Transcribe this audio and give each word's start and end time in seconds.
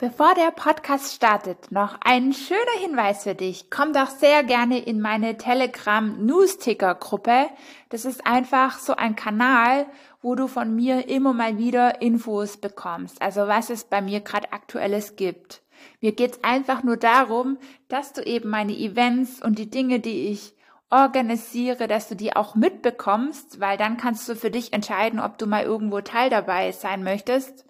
Bevor 0.00 0.34
der 0.34 0.50
Podcast 0.50 1.14
startet, 1.14 1.70
noch 1.70 1.98
ein 2.02 2.32
schöner 2.32 2.80
Hinweis 2.80 3.24
für 3.24 3.34
dich. 3.34 3.68
Komm 3.68 3.92
doch 3.92 4.08
sehr 4.08 4.42
gerne 4.42 4.78
in 4.78 4.98
meine 4.98 5.36
Telegram 5.36 6.24
Newsticker 6.24 6.94
Gruppe. 6.94 7.48
Das 7.90 8.06
ist 8.06 8.26
einfach 8.26 8.78
so 8.78 8.96
ein 8.96 9.14
Kanal, 9.14 9.84
wo 10.22 10.34
du 10.36 10.46
von 10.48 10.74
mir 10.74 11.06
immer 11.10 11.34
mal 11.34 11.58
wieder 11.58 12.00
Infos 12.00 12.56
bekommst. 12.56 13.20
Also 13.20 13.46
was 13.46 13.68
es 13.68 13.84
bei 13.84 14.00
mir 14.00 14.20
gerade 14.20 14.54
aktuelles 14.54 15.16
gibt. 15.16 15.60
Mir 16.00 16.12
geht's 16.12 16.42
einfach 16.42 16.82
nur 16.82 16.96
darum, 16.96 17.58
dass 17.88 18.14
du 18.14 18.22
eben 18.22 18.48
meine 18.48 18.72
Events 18.72 19.42
und 19.42 19.58
die 19.58 19.68
Dinge, 19.68 20.00
die 20.00 20.28
ich 20.28 20.54
organisiere, 20.88 21.88
dass 21.88 22.08
du 22.08 22.16
die 22.16 22.34
auch 22.34 22.54
mitbekommst, 22.54 23.60
weil 23.60 23.76
dann 23.76 23.98
kannst 23.98 24.26
du 24.30 24.34
für 24.34 24.50
dich 24.50 24.72
entscheiden, 24.72 25.20
ob 25.20 25.36
du 25.36 25.46
mal 25.46 25.64
irgendwo 25.64 26.00
Teil 26.00 26.30
dabei 26.30 26.72
sein 26.72 27.04
möchtest 27.04 27.66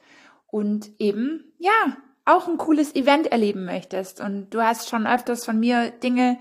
und 0.47 0.93
eben, 1.01 1.53
ja, 1.59 1.97
auch 2.31 2.49
ein 2.49 2.59
cooles 2.59 2.95
Event 2.95 3.27
erleben 3.27 3.65
möchtest 3.65 4.21
und 4.21 4.51
du 4.51 4.63
hast 4.63 4.89
schon 4.89 5.07
öfters 5.07 5.45
von 5.45 5.59
mir 5.59 5.91
Dinge 5.91 6.39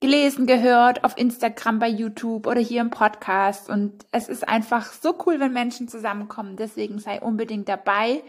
gelesen, 0.00 0.46
gehört 0.46 1.04
auf 1.04 1.16
Instagram, 1.16 1.78
bei 1.78 1.88
YouTube 1.88 2.46
oder 2.46 2.60
hier 2.60 2.80
im 2.80 2.90
Podcast 2.90 3.70
und 3.70 4.04
es 4.10 4.28
ist 4.28 4.46
einfach 4.48 4.92
so 4.92 5.14
cool, 5.26 5.38
wenn 5.38 5.52
Menschen 5.52 5.86
zusammenkommen. 5.88 6.56
Deswegen 6.56 6.98
sei 6.98 7.20
unbedingt 7.20 7.68
dabei. 7.68 8.22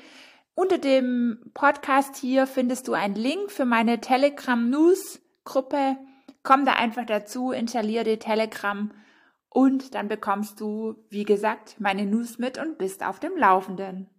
Unter 0.56 0.78
dem 0.78 1.40
Podcast 1.56 2.16
hier 2.16 2.46
findest 2.46 2.88
du 2.88 2.94
einen 2.94 3.16
Link 3.16 3.52
für 3.52 3.66
meine 3.66 4.00
Telegram 4.00 4.70
News 4.70 5.20
Gruppe. 5.46 5.98
Komm 6.44 6.66
da 6.66 6.74
einfach 6.74 7.06
dazu, 7.06 7.52
installiere 7.52 8.04
die 8.04 8.20
Telegram 8.20 8.92
und 9.50 9.96
dann 9.96 10.08
bekommst 10.08 10.60
du, 10.60 10.96
wie 11.10 11.26
gesagt, 11.26 11.80
meine 11.80 12.06
News 12.06 12.38
mit 12.38 12.58
und 12.58 12.78
bist 12.78 13.04
auf 13.04 13.20
dem 13.20 13.36
Laufenden. 13.36 14.10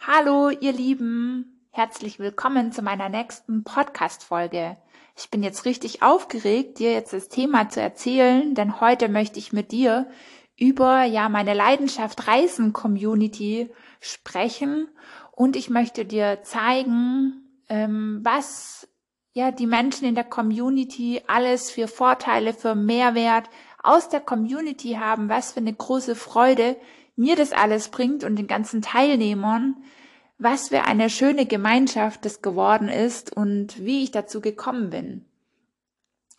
Hallo, 0.00 0.50
ihr 0.50 0.72
Lieben. 0.72 1.66
Herzlich 1.70 2.18
willkommen 2.18 2.72
zu 2.72 2.82
meiner 2.82 3.08
nächsten 3.08 3.64
Podcast-Folge. 3.64 4.76
Ich 5.16 5.30
bin 5.30 5.42
jetzt 5.42 5.64
richtig 5.64 6.02
aufgeregt, 6.02 6.78
dir 6.78 6.92
jetzt 6.92 7.12
das 7.12 7.28
Thema 7.28 7.68
zu 7.68 7.80
erzählen, 7.80 8.54
denn 8.54 8.80
heute 8.80 9.08
möchte 9.08 9.38
ich 9.38 9.52
mit 9.52 9.72
dir 9.72 10.08
über, 10.56 11.04
ja, 11.04 11.28
meine 11.28 11.54
Leidenschaft 11.54 12.28
Reisen 12.28 12.72
Community 12.72 13.70
sprechen 14.00 14.88
und 15.32 15.56
ich 15.56 15.70
möchte 15.70 16.04
dir 16.04 16.42
zeigen, 16.42 17.44
ähm, 17.68 18.20
was, 18.22 18.86
ja, 19.32 19.50
die 19.50 19.66
Menschen 19.66 20.06
in 20.06 20.14
der 20.14 20.24
Community 20.24 21.22
alles 21.26 21.70
für 21.70 21.88
Vorteile, 21.88 22.52
für 22.52 22.74
Mehrwert 22.74 23.48
aus 23.82 24.08
der 24.08 24.20
Community 24.20 24.98
haben, 25.00 25.28
was 25.28 25.52
für 25.52 25.60
eine 25.60 25.74
große 25.74 26.14
Freude 26.14 26.76
mir 27.16 27.36
das 27.36 27.52
alles 27.52 27.88
bringt 27.88 28.24
und 28.24 28.36
den 28.36 28.46
ganzen 28.46 28.82
Teilnehmern, 28.82 29.76
was 30.38 30.68
für 30.68 30.82
eine 30.82 31.10
schöne 31.10 31.46
Gemeinschaft 31.46 32.24
das 32.24 32.42
geworden 32.42 32.88
ist 32.88 33.34
und 33.34 33.84
wie 33.84 34.02
ich 34.02 34.10
dazu 34.10 34.40
gekommen 34.40 34.90
bin. 34.90 35.24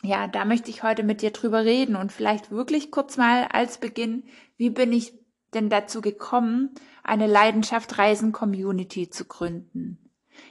Ja, 0.03 0.27
da 0.27 0.45
möchte 0.45 0.69
ich 0.69 0.83
heute 0.83 1.03
mit 1.03 1.21
dir 1.21 1.31
drüber 1.31 1.65
reden 1.65 1.95
und 1.95 2.11
vielleicht 2.11 2.51
wirklich 2.51 2.91
kurz 2.91 3.17
mal 3.17 3.47
als 3.51 3.79
Beginn, 3.79 4.23
wie 4.57 4.69
bin 4.69 4.93
ich 4.93 5.13
denn 5.53 5.69
dazu 5.69 6.01
gekommen, 6.01 6.71
eine 7.03 7.27
Leidenschaft 7.27 7.97
Reisen 7.97 8.31
Community 8.31 9.09
zu 9.09 9.25
gründen? 9.25 9.97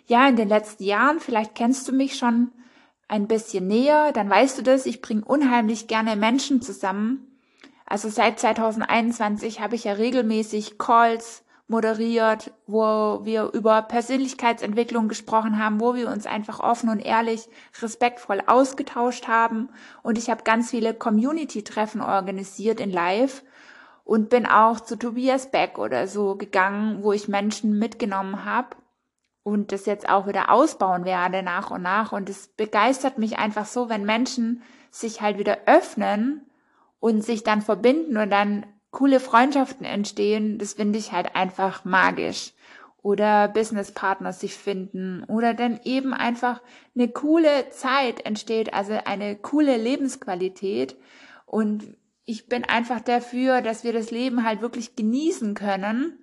Ja, 0.06 0.28
in 0.28 0.36
den 0.36 0.48
letzten 0.48 0.84
Jahren, 0.84 1.20
vielleicht 1.20 1.54
kennst 1.54 1.86
du 1.86 1.92
mich 1.92 2.16
schon 2.16 2.50
ein 3.06 3.28
bisschen 3.28 3.66
näher, 3.66 4.12
dann 4.12 4.30
weißt 4.30 4.58
du 4.58 4.62
das, 4.62 4.86
ich 4.86 5.02
bringe 5.02 5.24
unheimlich 5.24 5.86
gerne 5.86 6.16
Menschen 6.16 6.62
zusammen, 6.62 7.33
also 7.86 8.08
seit 8.08 8.40
2021 8.40 9.60
habe 9.60 9.74
ich 9.74 9.84
ja 9.84 9.92
regelmäßig 9.92 10.78
Calls 10.78 11.44
moderiert, 11.66 12.52
wo 12.66 13.20
wir 13.24 13.50
über 13.52 13.82
Persönlichkeitsentwicklung 13.82 15.08
gesprochen 15.08 15.58
haben, 15.58 15.80
wo 15.80 15.94
wir 15.94 16.10
uns 16.10 16.26
einfach 16.26 16.60
offen 16.60 16.90
und 16.90 17.00
ehrlich, 17.00 17.48
respektvoll 17.80 18.42
ausgetauscht 18.46 19.28
haben. 19.28 19.70
Und 20.02 20.18
ich 20.18 20.28
habe 20.28 20.44
ganz 20.44 20.70
viele 20.70 20.92
Community-Treffen 20.92 22.02
organisiert 22.02 22.80
in 22.80 22.90
Live 22.90 23.42
und 24.04 24.28
bin 24.28 24.44
auch 24.44 24.80
zu 24.80 24.96
Tobias 24.96 25.50
Beck 25.50 25.78
oder 25.78 26.06
so 26.06 26.36
gegangen, 26.36 27.02
wo 27.02 27.12
ich 27.12 27.28
Menschen 27.28 27.78
mitgenommen 27.78 28.44
habe 28.44 28.76
und 29.42 29.72
das 29.72 29.86
jetzt 29.86 30.08
auch 30.08 30.26
wieder 30.26 30.50
ausbauen 30.50 31.06
werde 31.06 31.42
nach 31.42 31.70
und 31.70 31.82
nach. 31.82 32.12
Und 32.12 32.28
es 32.28 32.48
begeistert 32.48 33.16
mich 33.16 33.38
einfach 33.38 33.64
so, 33.64 33.88
wenn 33.88 34.04
Menschen 34.04 34.62
sich 34.90 35.22
halt 35.22 35.38
wieder 35.38 35.60
öffnen 35.64 36.42
und 37.04 37.22
sich 37.22 37.42
dann 37.42 37.60
verbinden 37.60 38.16
und 38.16 38.30
dann 38.30 38.64
coole 38.90 39.20
Freundschaften 39.20 39.84
entstehen, 39.84 40.56
das 40.56 40.72
finde 40.72 40.98
ich 40.98 41.12
halt 41.12 41.36
einfach 41.36 41.84
magisch. 41.84 42.54
Oder 43.02 43.46
Businesspartner 43.48 44.32
sich 44.32 44.54
finden 44.54 45.22
oder 45.24 45.52
dann 45.52 45.78
eben 45.84 46.14
einfach 46.14 46.62
eine 46.94 47.08
coole 47.08 47.68
Zeit 47.68 48.24
entsteht, 48.24 48.72
also 48.72 48.94
eine 49.04 49.36
coole 49.36 49.76
Lebensqualität. 49.76 50.96
Und 51.44 51.94
ich 52.24 52.48
bin 52.48 52.64
einfach 52.64 53.00
dafür, 53.00 53.60
dass 53.60 53.84
wir 53.84 53.92
das 53.92 54.10
Leben 54.10 54.42
halt 54.42 54.62
wirklich 54.62 54.96
genießen 54.96 55.52
können 55.52 56.18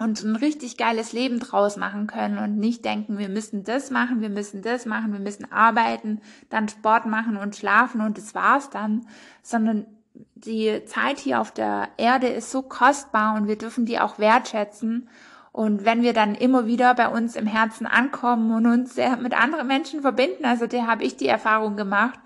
und 0.00 0.24
ein 0.24 0.34
richtig 0.34 0.76
geiles 0.76 1.12
Leben 1.12 1.38
draus 1.38 1.76
machen 1.76 2.08
können 2.08 2.38
und 2.38 2.58
nicht 2.58 2.84
denken, 2.84 3.18
wir 3.18 3.28
müssen 3.28 3.62
das 3.62 3.92
machen, 3.92 4.20
wir 4.20 4.30
müssen 4.30 4.62
das 4.62 4.84
machen, 4.84 5.12
wir 5.12 5.20
müssen 5.20 5.52
arbeiten, 5.52 6.22
dann 6.48 6.68
Sport 6.68 7.06
machen 7.06 7.36
und 7.36 7.54
schlafen 7.54 8.00
und 8.00 8.18
das 8.18 8.34
war's 8.34 8.68
dann, 8.70 9.06
sondern 9.44 9.86
die 10.34 10.84
Zeit 10.84 11.18
hier 11.18 11.40
auf 11.40 11.52
der 11.52 11.88
Erde 11.96 12.28
ist 12.28 12.50
so 12.50 12.62
kostbar 12.62 13.36
und 13.36 13.48
wir 13.48 13.56
dürfen 13.56 13.86
die 13.86 13.98
auch 13.98 14.18
wertschätzen. 14.18 15.08
Und 15.52 15.84
wenn 15.84 16.02
wir 16.02 16.12
dann 16.12 16.34
immer 16.34 16.66
wieder 16.66 16.94
bei 16.94 17.08
uns 17.08 17.34
im 17.34 17.46
Herzen 17.46 17.86
ankommen 17.86 18.52
und 18.52 18.66
uns 18.66 18.96
mit 19.20 19.34
anderen 19.34 19.66
Menschen 19.66 20.02
verbinden, 20.02 20.44
also 20.44 20.66
der 20.66 20.86
habe 20.86 21.04
ich 21.04 21.16
die 21.16 21.26
Erfahrung 21.26 21.76
gemacht, 21.76 22.18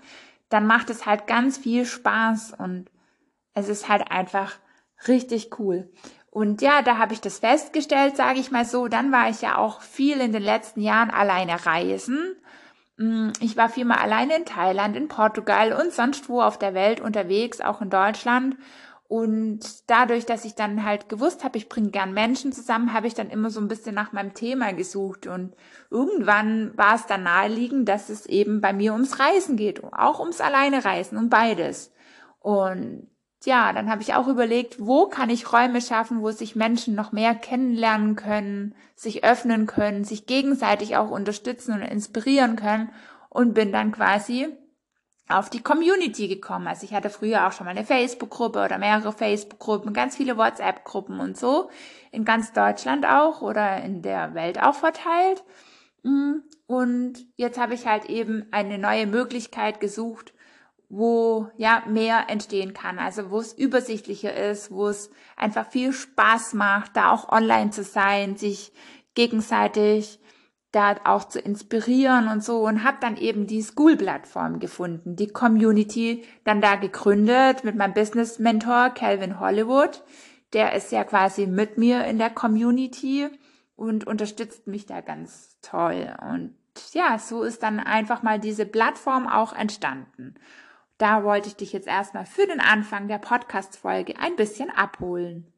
dann 0.49 0.67
macht 0.67 0.89
es 0.89 1.05
halt 1.05 1.25
ganz 1.25 1.57
viel 1.57 1.85
Spaß 1.85 2.53
und 2.57 2.85
es 3.55 3.69
ist 3.69 3.89
halt 3.89 4.11
einfach 4.11 4.53
richtig 5.07 5.59
cool. 5.59 5.89
Und 6.29 6.61
ja, 6.61 6.81
da 6.81 6.97
habe 6.97 7.13
ich 7.13 7.21
das 7.21 7.39
festgestellt, 7.39 8.15
sage 8.15 8.39
ich 8.39 8.51
mal 8.51 8.65
so. 8.65 8.87
Dann 8.87 9.11
war 9.11 9.29
ich 9.29 9.41
ja 9.41 9.57
auch 9.57 9.81
viel 9.81 10.19
in 10.19 10.31
den 10.31 10.41
letzten 10.41 10.81
Jahren 10.81 11.11
alleine 11.11 11.65
reisen 11.65 12.35
ich 13.39 13.57
war 13.57 13.69
viermal 13.69 13.97
alleine 13.97 14.37
in 14.37 14.45
Thailand, 14.45 14.95
in 14.95 15.07
Portugal 15.07 15.73
und 15.73 15.91
sonst 15.91 16.29
wo 16.29 16.41
auf 16.41 16.59
der 16.59 16.73
Welt 16.73 17.01
unterwegs, 17.01 17.59
auch 17.59 17.81
in 17.81 17.89
Deutschland. 17.89 18.55
Und 19.07 19.59
dadurch, 19.89 20.25
dass 20.25 20.45
ich 20.45 20.55
dann 20.55 20.83
halt 20.83 21.09
gewusst 21.09 21.43
habe, 21.43 21.57
ich 21.57 21.69
bringe 21.69 21.89
gern 21.89 22.13
Menschen 22.13 22.51
zusammen, 22.51 22.93
habe 22.93 23.07
ich 23.07 23.13
dann 23.13 23.29
immer 23.29 23.49
so 23.49 23.59
ein 23.59 23.67
bisschen 23.67 23.93
nach 23.93 24.11
meinem 24.11 24.33
Thema 24.33 24.73
gesucht. 24.73 25.27
Und 25.27 25.55
irgendwann 25.89 26.75
war 26.77 26.95
es 26.95 27.05
dann 27.05 27.23
naheliegend, 27.23 27.87
dass 27.89 28.09
es 28.09 28.25
eben 28.25 28.61
bei 28.61 28.73
mir 28.73 28.93
ums 28.93 29.19
Reisen 29.19 29.55
geht, 29.55 29.83
auch 29.83 30.19
ums 30.19 30.41
Alleine 30.41 30.85
Reisen, 30.85 31.17
um 31.17 31.29
beides. 31.29 31.91
Und 32.39 33.07
ja, 33.45 33.73
dann 33.73 33.89
habe 33.89 34.01
ich 34.01 34.13
auch 34.13 34.27
überlegt, 34.27 34.77
wo 34.79 35.07
kann 35.07 35.29
ich 35.29 35.51
Räume 35.51 35.81
schaffen, 35.81 36.21
wo 36.21 36.31
sich 36.31 36.55
Menschen 36.55 36.95
noch 36.95 37.11
mehr 37.11 37.35
kennenlernen 37.35 38.15
können, 38.15 38.75
sich 38.95 39.23
öffnen 39.23 39.65
können, 39.65 40.03
sich 40.03 40.25
gegenseitig 40.25 40.97
auch 40.97 41.09
unterstützen 41.09 41.73
und 41.73 41.81
inspirieren 41.81 42.55
können 42.55 42.91
und 43.29 43.53
bin 43.53 43.71
dann 43.71 43.91
quasi 43.91 44.47
auf 45.27 45.49
die 45.49 45.61
Community 45.61 46.27
gekommen. 46.27 46.67
Also 46.67 46.85
ich 46.85 46.93
hatte 46.93 47.09
früher 47.09 47.47
auch 47.47 47.51
schon 47.51 47.65
mal 47.65 47.71
eine 47.71 47.85
Facebook-Gruppe 47.85 48.63
oder 48.63 48.77
mehrere 48.77 49.11
Facebook-Gruppen, 49.11 49.93
ganz 49.93 50.17
viele 50.17 50.37
WhatsApp-Gruppen 50.37 51.19
und 51.19 51.37
so, 51.37 51.69
in 52.11 52.25
ganz 52.25 52.53
Deutschland 52.53 53.05
auch 53.05 53.41
oder 53.41 53.81
in 53.83 54.01
der 54.01 54.33
Welt 54.33 54.61
auch 54.61 54.75
verteilt. 54.75 55.43
Mm, 56.03 56.39
und 56.67 57.25
jetzt 57.35 57.59
habe 57.59 57.73
ich 57.73 57.87
halt 57.87 58.05
eben 58.05 58.47
eine 58.51 58.77
neue 58.77 59.07
Möglichkeit 59.07 59.79
gesucht, 59.79 60.32
wo 60.95 61.49
ja 61.57 61.81
mehr 61.87 62.29
entstehen 62.29 62.75
kann, 62.75 62.99
also 62.99 63.31
wo 63.31 63.39
es 63.39 63.51
übersichtlicher 63.51 64.31
ist, 64.31 64.69
wo 64.69 64.87
es 64.87 65.09
einfach 65.35 65.67
viel 65.71 65.91
Spaß 65.91 66.53
macht, 66.53 66.95
da 66.95 67.11
auch 67.11 67.29
online 67.29 67.71
zu 67.71 67.83
sein, 67.83 68.35
sich 68.35 68.71
gegenseitig 69.15 70.19
da 70.71 70.95
auch 71.03 71.23
zu 71.23 71.39
inspirieren 71.39 72.27
und 72.27 72.43
so 72.43 72.67
und 72.67 72.83
habe 72.83 72.97
dann 73.01 73.17
eben 73.17 73.47
die 73.47 73.63
School-Plattform 73.63 74.59
gefunden, 74.59 75.15
die 75.15 75.29
Community 75.29 76.25
dann 76.43 76.61
da 76.61 76.75
gegründet 76.75 77.63
mit 77.63 77.75
meinem 77.75 77.95
Business-Mentor 77.95 78.91
Calvin 78.91 79.39
Hollywood. 79.39 80.03
Der 80.53 80.73
ist 80.73 80.91
ja 80.91 81.03
quasi 81.03 81.47
mit 81.47 81.79
mir 81.79 82.05
in 82.05 82.19
der 82.19 82.29
Community 82.29 83.29
und 83.75 84.05
unterstützt 84.05 84.67
mich 84.67 84.85
da 84.85 85.01
ganz 85.01 85.57
toll. 85.63 86.15
Und 86.21 86.55
ja, 86.91 87.17
so 87.17 87.41
ist 87.41 87.63
dann 87.63 87.79
einfach 87.79 88.21
mal 88.21 88.39
diese 88.39 88.67
Plattform 88.67 89.27
auch 89.27 89.53
entstanden. 89.53 90.35
Da 90.97 91.23
wollte 91.23 91.47
ich 91.47 91.55
dich 91.55 91.73
jetzt 91.73 91.87
erstmal 91.87 92.25
für 92.25 92.45
den 92.45 92.59
Anfang 92.59 93.07
der 93.07 93.17
Podcast-Folge 93.17 94.17
ein 94.19 94.35
bisschen 94.35 94.69
abholen. 94.69 95.53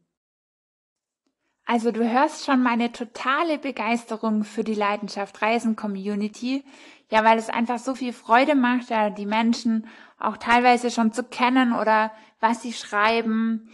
Also 1.66 1.92
du 1.92 2.08
hörst 2.08 2.46
schon 2.46 2.62
meine 2.62 2.92
totale 2.92 3.58
Begeisterung 3.58 4.44
für 4.44 4.64
die 4.64 4.76
Leidenschaft 4.76 5.42
Reisen 5.42 5.76
Community. 5.76 6.64
Ja, 7.12 7.24
weil 7.24 7.38
es 7.38 7.50
einfach 7.50 7.80
so 7.80 7.96
viel 7.96 8.14
Freude 8.14 8.56
macht, 8.56 8.90
ja, 8.90 9.10
die 9.10 9.26
Menschen 9.26 9.88
auch 10.20 10.38
teilweise 10.38 10.90
schon 10.90 11.12
zu 11.12 11.24
kennen 11.24 11.74
oder 11.74 12.12
was 12.40 12.62
sie 12.62 12.74
schreiben. 12.74 13.70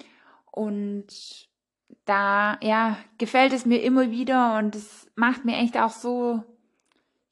Und 0.51 1.07
da, 2.05 2.57
ja, 2.61 2.97
gefällt 3.17 3.53
es 3.53 3.65
mir 3.65 3.81
immer 3.81 4.11
wieder 4.11 4.57
und 4.57 4.75
es 4.75 5.09
macht 5.15 5.45
mir 5.45 5.57
echt 5.57 5.77
auch 5.77 5.91
so, 5.91 6.43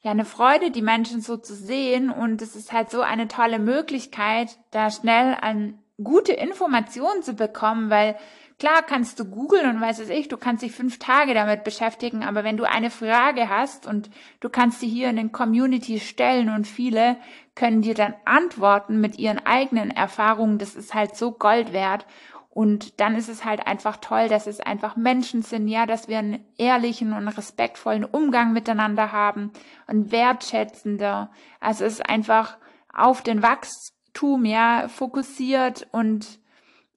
ja, 0.02 0.12
eine 0.12 0.26
Freude, 0.26 0.72
die 0.72 0.82
Menschen 0.82 1.22
so 1.22 1.38
zu 1.38 1.54
sehen 1.54 2.10
und 2.10 2.42
es 2.42 2.56
ist 2.56 2.72
halt 2.72 2.90
so 2.90 3.02
eine 3.02 3.28
tolle 3.28 3.60
Möglichkeit, 3.60 4.58
da 4.72 4.90
schnell 4.90 5.36
an 5.42 5.80
gute 6.02 6.32
Informationen 6.32 7.24
zu 7.24 7.34
bekommen, 7.34 7.90
weil 7.90 8.16
Klar 8.60 8.82
kannst 8.84 9.18
du 9.22 9.24
googeln 9.24 9.70
und 9.70 9.80
weiß 9.80 10.00
es 10.00 10.10
ich, 10.10 10.28
du 10.28 10.36
kannst 10.36 10.64
dich 10.64 10.74
fünf 10.74 11.00
Tage 11.00 11.34
damit 11.34 11.64
beschäftigen, 11.64 12.26
aber 12.26 12.44
wenn 12.44 12.58
du 12.58 12.66
eine 12.66 12.90
Frage 12.90 13.48
hast 13.48 13.88
und 13.88 14.10
du 14.42 14.50
kannst 14.50 14.82
sie 14.82 14.90
hier 14.90 15.10
in 15.10 15.16
den 15.16 15.32
Community 15.32 16.02
stellen 16.02 16.50
und 16.50 16.68
viele 16.68 17.16
können 17.56 17.82
dir 17.82 17.94
dann 17.94 18.16
antworten 18.26 19.00
mit 19.00 19.18
ihren 19.18 19.40
eigenen 19.46 19.92
Erfahrungen, 19.92 20.58
das 20.58 20.76
ist 20.76 20.94
halt 20.94 21.16
so 21.16 21.32
Gold 21.32 21.72
wert. 21.72 22.06
Und 22.50 23.00
dann 23.00 23.16
ist 23.16 23.30
es 23.30 23.46
halt 23.46 23.68
einfach 23.68 23.98
toll, 23.98 24.28
dass 24.28 24.48
es 24.48 24.60
einfach 24.60 24.96
Menschen 24.96 25.44
sind, 25.44 25.68
ja, 25.68 25.86
dass 25.86 26.08
wir 26.08 26.18
einen 26.18 26.44
ehrlichen 26.58 27.14
und 27.14 27.28
respektvollen 27.28 28.04
Umgang 28.04 28.54
miteinander 28.54 29.12
haben 29.12 29.52
und 29.88 30.12
wertschätzender. 30.12 31.30
Also 31.60 31.86
es 31.86 31.94
ist 31.94 32.10
einfach 32.10 32.58
auf 32.92 33.22
den 33.22 33.44
Wachstum, 33.44 34.46
ja, 34.46 34.88
fokussiert 34.88 35.88
und 35.92 36.40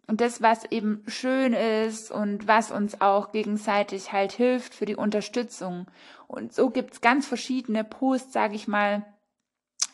und 0.08 0.20
das, 0.20 0.42
was 0.42 0.64
eben 0.70 1.04
schön 1.06 1.52
ist 1.52 2.10
und 2.10 2.46
was 2.46 2.70
uns 2.70 3.00
auch 3.00 3.32
gegenseitig 3.32 4.12
halt 4.12 4.32
hilft 4.32 4.74
für 4.74 4.84
die 4.84 4.96
Unterstützung. 4.96 5.86
Und 6.26 6.52
so 6.52 6.70
gibt's 6.70 7.00
ganz 7.00 7.26
verschiedene 7.26 7.84
Posts, 7.84 8.32
sage 8.32 8.54
ich 8.54 8.68
mal. 8.68 9.06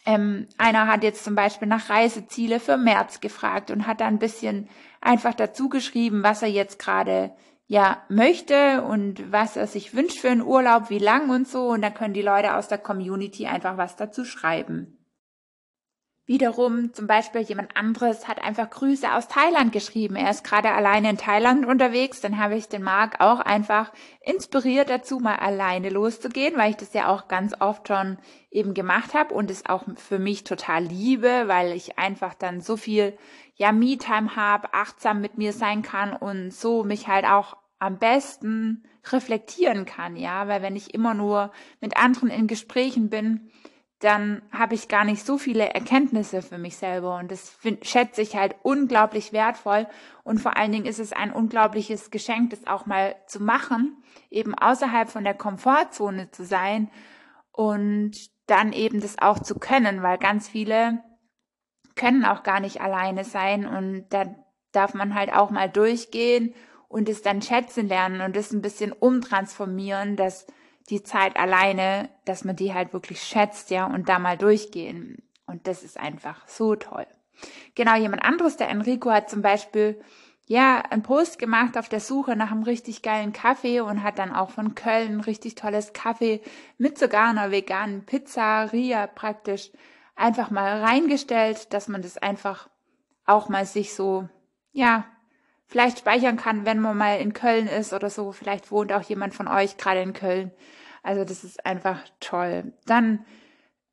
Ähm, 0.06 0.48
einer 0.58 0.86
hat 0.86 1.02
jetzt 1.02 1.24
zum 1.24 1.34
Beispiel 1.34 1.68
nach 1.68 1.90
Reiseziele 1.90 2.60
für 2.60 2.76
März 2.76 3.20
gefragt 3.20 3.70
und 3.70 3.86
hat 3.86 4.00
da 4.00 4.06
ein 4.06 4.18
bisschen 4.18 4.68
einfach 5.00 5.34
dazu 5.34 5.68
geschrieben, 5.68 6.22
was 6.22 6.42
er 6.42 6.48
jetzt 6.48 6.78
gerade 6.78 7.32
ja 7.66 8.02
möchte 8.08 8.82
und 8.82 9.30
was 9.30 9.56
er 9.56 9.66
sich 9.66 9.94
wünscht 9.94 10.18
für 10.18 10.30
einen 10.30 10.42
Urlaub, 10.42 10.90
wie 10.90 10.98
lang 10.98 11.30
und 11.30 11.46
so. 11.46 11.68
Und 11.68 11.82
da 11.82 11.90
können 11.90 12.14
die 12.14 12.22
Leute 12.22 12.54
aus 12.54 12.68
der 12.68 12.78
Community 12.78 13.46
einfach 13.46 13.76
was 13.76 13.96
dazu 13.96 14.24
schreiben. 14.24 14.97
Wiederum 16.28 16.92
zum 16.92 17.06
Beispiel 17.06 17.40
jemand 17.40 17.74
anderes 17.74 18.28
hat 18.28 18.44
einfach 18.44 18.68
Grüße 18.68 19.10
aus 19.14 19.28
Thailand 19.28 19.72
geschrieben. 19.72 20.14
Er 20.14 20.30
ist 20.30 20.44
gerade 20.44 20.70
alleine 20.72 21.08
in 21.08 21.16
Thailand 21.16 21.64
unterwegs. 21.64 22.20
Dann 22.20 22.36
habe 22.36 22.54
ich 22.54 22.68
den 22.68 22.82
Marc 22.82 23.22
auch 23.22 23.40
einfach 23.40 23.94
inspiriert 24.20 24.90
dazu, 24.90 25.20
mal 25.20 25.36
alleine 25.36 25.88
loszugehen, 25.88 26.58
weil 26.58 26.68
ich 26.68 26.76
das 26.76 26.92
ja 26.92 27.08
auch 27.08 27.28
ganz 27.28 27.54
oft 27.58 27.88
schon 27.88 28.18
eben 28.50 28.74
gemacht 28.74 29.14
habe 29.14 29.32
und 29.32 29.50
es 29.50 29.64
auch 29.64 29.84
für 29.96 30.18
mich 30.18 30.44
total 30.44 30.84
liebe, 30.84 31.44
weil 31.46 31.72
ich 31.72 31.98
einfach 31.98 32.34
dann 32.34 32.60
so 32.60 32.76
viel 32.76 33.16
ja 33.54 33.72
Me-Time 33.72 34.36
habe, 34.36 34.74
achtsam 34.74 35.22
mit 35.22 35.38
mir 35.38 35.54
sein 35.54 35.80
kann 35.80 36.12
und 36.12 36.52
so 36.52 36.84
mich 36.84 37.08
halt 37.08 37.24
auch 37.24 37.56
am 37.78 37.98
besten 37.98 38.84
reflektieren 39.10 39.86
kann, 39.86 40.14
ja, 40.14 40.46
weil 40.46 40.60
wenn 40.60 40.76
ich 40.76 40.92
immer 40.92 41.14
nur 41.14 41.52
mit 41.80 41.96
anderen 41.96 42.28
in 42.28 42.48
Gesprächen 42.48 43.08
bin, 43.08 43.50
dann 44.00 44.42
habe 44.52 44.74
ich 44.74 44.88
gar 44.88 45.04
nicht 45.04 45.26
so 45.26 45.38
viele 45.38 45.74
Erkenntnisse 45.74 46.40
für 46.40 46.58
mich 46.58 46.76
selber 46.76 47.16
und 47.16 47.32
das 47.32 47.50
find, 47.50 47.84
schätze 47.84 48.22
ich 48.22 48.36
halt 48.36 48.54
unglaublich 48.62 49.32
wertvoll 49.32 49.88
und 50.22 50.40
vor 50.40 50.56
allen 50.56 50.70
Dingen 50.70 50.86
ist 50.86 51.00
es 51.00 51.12
ein 51.12 51.32
unglaubliches 51.32 52.10
Geschenk, 52.10 52.50
das 52.50 52.66
auch 52.66 52.86
mal 52.86 53.16
zu 53.26 53.42
machen, 53.42 54.02
eben 54.30 54.54
außerhalb 54.54 55.08
von 55.08 55.24
der 55.24 55.34
Komfortzone 55.34 56.30
zu 56.30 56.44
sein 56.44 56.90
und 57.50 58.12
dann 58.46 58.72
eben 58.72 59.00
das 59.00 59.18
auch 59.18 59.40
zu 59.40 59.58
können, 59.58 60.02
weil 60.02 60.18
ganz 60.18 60.48
viele 60.48 61.02
können 61.96 62.24
auch 62.24 62.44
gar 62.44 62.60
nicht 62.60 62.80
alleine 62.80 63.24
sein 63.24 63.66
und 63.66 64.06
da 64.10 64.26
darf 64.70 64.94
man 64.94 65.14
halt 65.14 65.32
auch 65.32 65.50
mal 65.50 65.68
durchgehen 65.68 66.54
und 66.86 67.08
es 67.08 67.22
dann 67.22 67.42
schätzen 67.42 67.88
lernen 67.88 68.20
und 68.20 68.36
es 68.36 68.52
ein 68.52 68.62
bisschen 68.62 68.92
umtransformieren, 68.92 70.14
dass 70.14 70.46
die 70.90 71.02
Zeit 71.02 71.36
alleine, 71.36 72.08
dass 72.24 72.44
man 72.44 72.56
die 72.56 72.74
halt 72.74 72.92
wirklich 72.92 73.22
schätzt, 73.22 73.70
ja, 73.70 73.86
und 73.86 74.08
da 74.08 74.18
mal 74.18 74.38
durchgehen. 74.38 75.22
Und 75.46 75.66
das 75.66 75.82
ist 75.82 75.98
einfach 75.98 76.46
so 76.46 76.76
toll. 76.76 77.06
Genau, 77.74 77.94
jemand 77.96 78.24
anderes, 78.24 78.56
der 78.56 78.68
Enrico 78.68 79.10
hat 79.10 79.30
zum 79.30 79.42
Beispiel, 79.42 80.00
ja, 80.46 80.80
einen 80.80 81.02
Post 81.02 81.38
gemacht 81.38 81.76
auf 81.76 81.90
der 81.90 82.00
Suche 82.00 82.34
nach 82.34 82.50
einem 82.50 82.62
richtig 82.62 83.02
geilen 83.02 83.34
Kaffee 83.34 83.80
und 83.80 84.02
hat 84.02 84.18
dann 84.18 84.34
auch 84.34 84.50
von 84.50 84.74
Köln 84.74 85.18
ein 85.18 85.20
richtig 85.20 85.54
tolles 85.56 85.92
Kaffee 85.92 86.40
mit 86.78 86.98
sogar 86.98 87.28
einer 87.28 87.50
veganen 87.50 88.06
Pizzeria 88.06 89.06
praktisch 89.06 89.70
einfach 90.16 90.50
mal 90.50 90.82
reingestellt, 90.82 91.72
dass 91.74 91.86
man 91.88 92.00
das 92.00 92.16
einfach 92.16 92.68
auch 93.26 93.50
mal 93.50 93.66
sich 93.66 93.94
so, 93.94 94.26
ja, 94.72 95.04
vielleicht 95.68 96.00
speichern 96.00 96.36
kann, 96.36 96.64
wenn 96.64 96.80
man 96.80 96.96
mal 96.96 97.20
in 97.20 97.34
Köln 97.34 97.68
ist 97.68 97.92
oder 97.92 98.10
so. 98.10 98.32
Vielleicht 98.32 98.72
wohnt 98.72 98.92
auch 98.92 99.02
jemand 99.02 99.34
von 99.34 99.46
euch 99.46 99.76
gerade 99.76 100.00
in 100.00 100.14
Köln. 100.14 100.50
Also 101.02 101.24
das 101.24 101.44
ist 101.44 101.64
einfach 101.64 102.00
toll. 102.20 102.72
Dann 102.86 103.24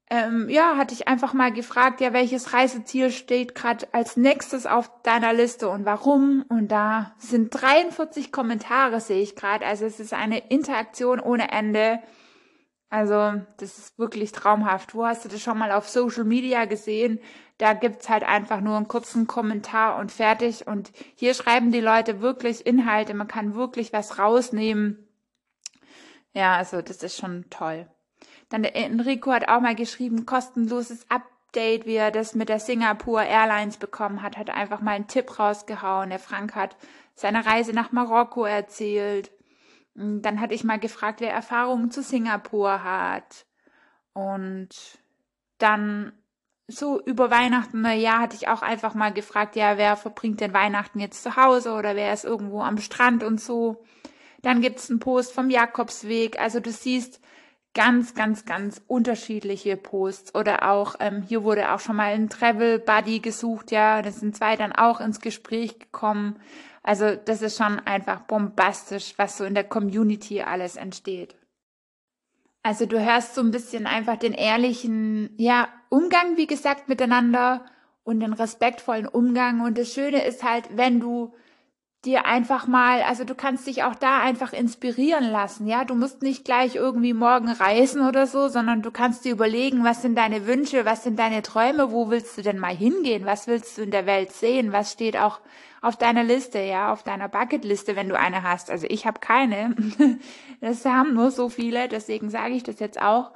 ähm, 0.10 0.50
ja, 0.50 0.77
hatte 0.77 0.94
ich 0.94 1.07
einfach 1.07 1.33
mal 1.33 1.51
gefragt, 1.51 2.00
ja, 2.00 2.13
welches 2.13 2.54
Reiseziel 2.54 3.12
steht 3.12 3.56
gerade 3.56 3.88
als 3.92 4.18
nächstes 4.18 4.66
auf 4.68 4.89
deiner 5.01 5.33
Liste 5.33 5.68
und 5.68 5.86
warum? 5.86 6.45
Und 6.48 6.69
da 6.69 7.13
sind 7.18 7.50
43 7.50 8.31
Kommentare, 8.31 9.01
sehe 9.01 9.22
ich 9.22 9.36
gerade. 9.36 9.66
Also 9.66 9.86
es 9.86 10.00
ist 10.00 10.13
eine 10.13 10.39
Interaktion 10.50 11.19
ohne 11.19 11.51
Ende. 11.51 12.00
Also 12.96 13.42
das 13.58 13.78
ist 13.78 14.00
wirklich 14.00 14.32
traumhaft. 14.32 14.96
Wo 14.96 15.06
hast 15.06 15.26
du 15.26 15.30
das 15.30 15.42
schon 15.42 15.58
mal 15.58 15.74
auf 15.74 15.90
Social 15.90 16.24
Media 16.24 16.64
gesehen? 16.64 17.20
Da 17.58 17.74
gibt's 17.74 18.08
halt 18.08 18.24
einfach 18.24 18.62
nur 18.62 18.78
einen 18.78 18.88
kurzen 18.88 19.28
Kommentar 19.28 19.98
und 20.00 20.14
fertig. 20.14 20.66
Und 20.66 20.94
hier 21.14 21.34
schreiben 21.34 21.74
die 21.74 21.82
Leute 21.82 22.22
wirklich 22.22 22.66
Inhalte. 22.66 23.14
Man 23.14 23.28
kann 23.28 23.54
wirklich 23.54 23.92
was 23.92 24.18
rausnehmen. 24.18 25.10
Ja, 26.32 26.56
also 26.56 26.82
das 26.82 27.04
ist 27.04 27.18
schon 27.18 27.50
toll. 27.50 27.86
Dann 28.48 28.64
der 28.64 28.78
Enrico 28.78 29.34
hat 29.34 29.50
auch 29.50 29.60
mal 29.60 29.76
geschrieben, 29.76 30.26
kostenloses 30.26 31.06
Update, 31.10 31.86
wie 31.86 31.96
er 31.96 32.12
das 32.12 32.34
mit 32.34 32.48
der 32.48 32.62
Singapore 32.62 33.26
Airlines 33.26 33.76
bekommen 33.76 34.22
hat, 34.22 34.38
hat 34.38 34.50
einfach 34.50 34.80
mal 34.80 34.92
einen 34.92 35.08
Tipp 35.10 35.38
rausgehauen. 35.38 36.12
Der 36.12 36.20
Frank 36.20 36.56
hat 36.56 36.78
seine 37.14 37.46
Reise 37.46 37.74
nach 37.74 37.92
Marokko 37.92 38.46
erzählt. 38.46 39.32
Dann 39.96 40.42
hatte 40.42 40.54
ich 40.54 40.64
mal 40.64 40.80
gefragt, 40.80 41.22
wer 41.22 41.32
Erfahrungen 41.32 41.90
zu 41.90 42.04
Singapur 42.04 42.84
hat. 42.84 43.46
Und 44.14 44.70
dann 45.58 46.12
so 46.68 47.02
über 47.02 47.32
Weihnachten, 47.32 47.82
na 47.82 47.94
ja, 47.94 48.20
hatte 48.20 48.36
ich 48.36 48.48
auch 48.48 48.62
einfach 48.62 48.94
mal 48.94 49.14
gefragt, 49.14 49.56
ja, 49.56 49.78
wer 49.78 49.96
verbringt 49.96 50.42
denn 50.42 50.54
Weihnachten 50.54 51.00
jetzt 51.00 51.24
zu 51.24 51.36
Hause 51.36 51.74
oder 51.74 51.96
wer 51.96 52.12
ist 52.14 52.26
irgendwo 52.26 52.62
am 52.62 52.80
Strand 52.80 53.24
und 53.24 53.40
so. 53.40 53.84
Dann 54.42 54.62
gibt's 54.62 54.90
einen 54.90 55.00
Post 55.00 55.34
vom 55.34 55.50
Jakobsweg. 55.50 56.40
Also 56.40 56.60
du 56.60 56.72
siehst 56.72 57.22
ganz, 57.74 58.16
ganz, 58.16 58.46
ganz 58.46 58.82
unterschiedliche 58.88 59.78
Posts. 59.78 60.34
Oder 60.34 60.72
auch, 60.72 60.96
ähm, 61.00 61.22
hier 61.22 61.44
wurde 61.44 61.72
auch 61.72 61.80
schon 61.80 61.98
mal 61.98 62.14
ein 62.14 62.30
Travel 62.30 62.80
Buddy 62.80 63.20
gesucht, 63.20 63.72
ja. 63.72 64.02
Das 64.02 64.20
sind 64.20 64.36
zwei 64.36 64.56
dann 64.56 64.72
auch 64.72 65.02
ins 65.02 65.20
Gespräch 65.20 65.78
gekommen. 65.78 66.40
Also 66.86 67.15
das 67.15 67.42
ist 67.42 67.58
schon 67.58 67.80
einfach 67.80 68.22
bombastisch, 68.22 69.15
was 69.18 69.38
so 69.38 69.44
in 69.44 69.56
der 69.56 69.63
Community 69.63 70.44
alles 70.44 70.75
entsteht. 70.75 71.36
Also 72.62 72.86
du 72.86 73.04
hörst 73.04 73.34
so 73.34 73.42
ein 73.42 73.50
bisschen 73.50 73.88
einfach 73.88 74.18
den 74.18 74.34
ehrlichen, 74.34 75.34
ja, 75.38 75.68
Umgang, 75.89 76.38
wie 76.38 76.46
gesagt, 76.46 76.88
miteinander 76.88 77.65
und 78.04 78.20
den 78.20 78.34
respektvollen 78.34 79.08
Umgang. 79.08 79.62
Und 79.62 79.80
das 79.80 79.94
Schöne 79.94 80.24
ist 80.25 80.44
halt, 80.44 80.77
wenn 80.77 81.00
du 81.00 81.34
dir 82.06 82.26
einfach 82.26 82.68
mal, 82.68 83.02
also 83.02 83.24
du 83.24 83.36
kannst 83.36 83.68
dich 83.68 83.84
auch 83.84 83.96
da 83.96 84.20
einfach 84.20 84.54
inspirieren 84.54 85.26
lassen, 85.26 85.68
ja. 85.68 85.86
Du 85.86 85.96
musst 85.96 86.22
nicht 86.22 86.46
gleich 86.46 86.76
irgendwie 86.76 87.14
morgen 87.14 87.50
reisen 87.50 88.02
oder 88.08 88.28
so, 88.28 88.48
sondern 88.48 88.82
du 88.82 88.92
kannst 88.92 89.26
dir 89.26 89.32
überlegen, 89.32 89.84
was 89.84 90.02
sind 90.02 90.16
deine 90.16 90.48
Wünsche, 90.48 90.86
was 90.86 91.04
sind 91.04 91.20
deine 91.20 91.42
Träume, 91.42 91.92
wo 91.92 92.10
willst 92.10 92.38
du 92.38 92.42
denn 92.42 92.60
mal 92.60 92.76
hingehen, 92.76 93.26
was 93.26 93.48
willst 93.48 93.78
du 93.78 93.84
in 93.84 93.92
der 93.92 94.06
Welt 94.06 94.32
sehen, 94.32 94.72
was 94.72 94.92
steht 94.92 95.18
auch 95.18 95.40
auf 95.82 95.98
deiner 95.98 96.24
Liste, 96.24 96.60
ja, 96.60 96.92
auf 96.92 97.04
deiner 97.04 97.30
Bucketliste, 97.30 97.96
wenn 97.96 98.10
du 98.10 98.18
eine 98.18 98.42
hast. 98.44 98.72
Also 98.72 98.88
ich 98.90 99.06
habe 99.06 99.20
keine. 99.20 99.76
Das 100.62 100.84
haben 100.86 101.14
nur 101.14 101.30
so 101.30 101.50
viele, 101.50 101.88
deswegen 101.90 102.32
sage 102.32 102.56
ich 102.56 102.64
das 102.64 102.80
jetzt 102.80 103.00
auch. 103.00 103.34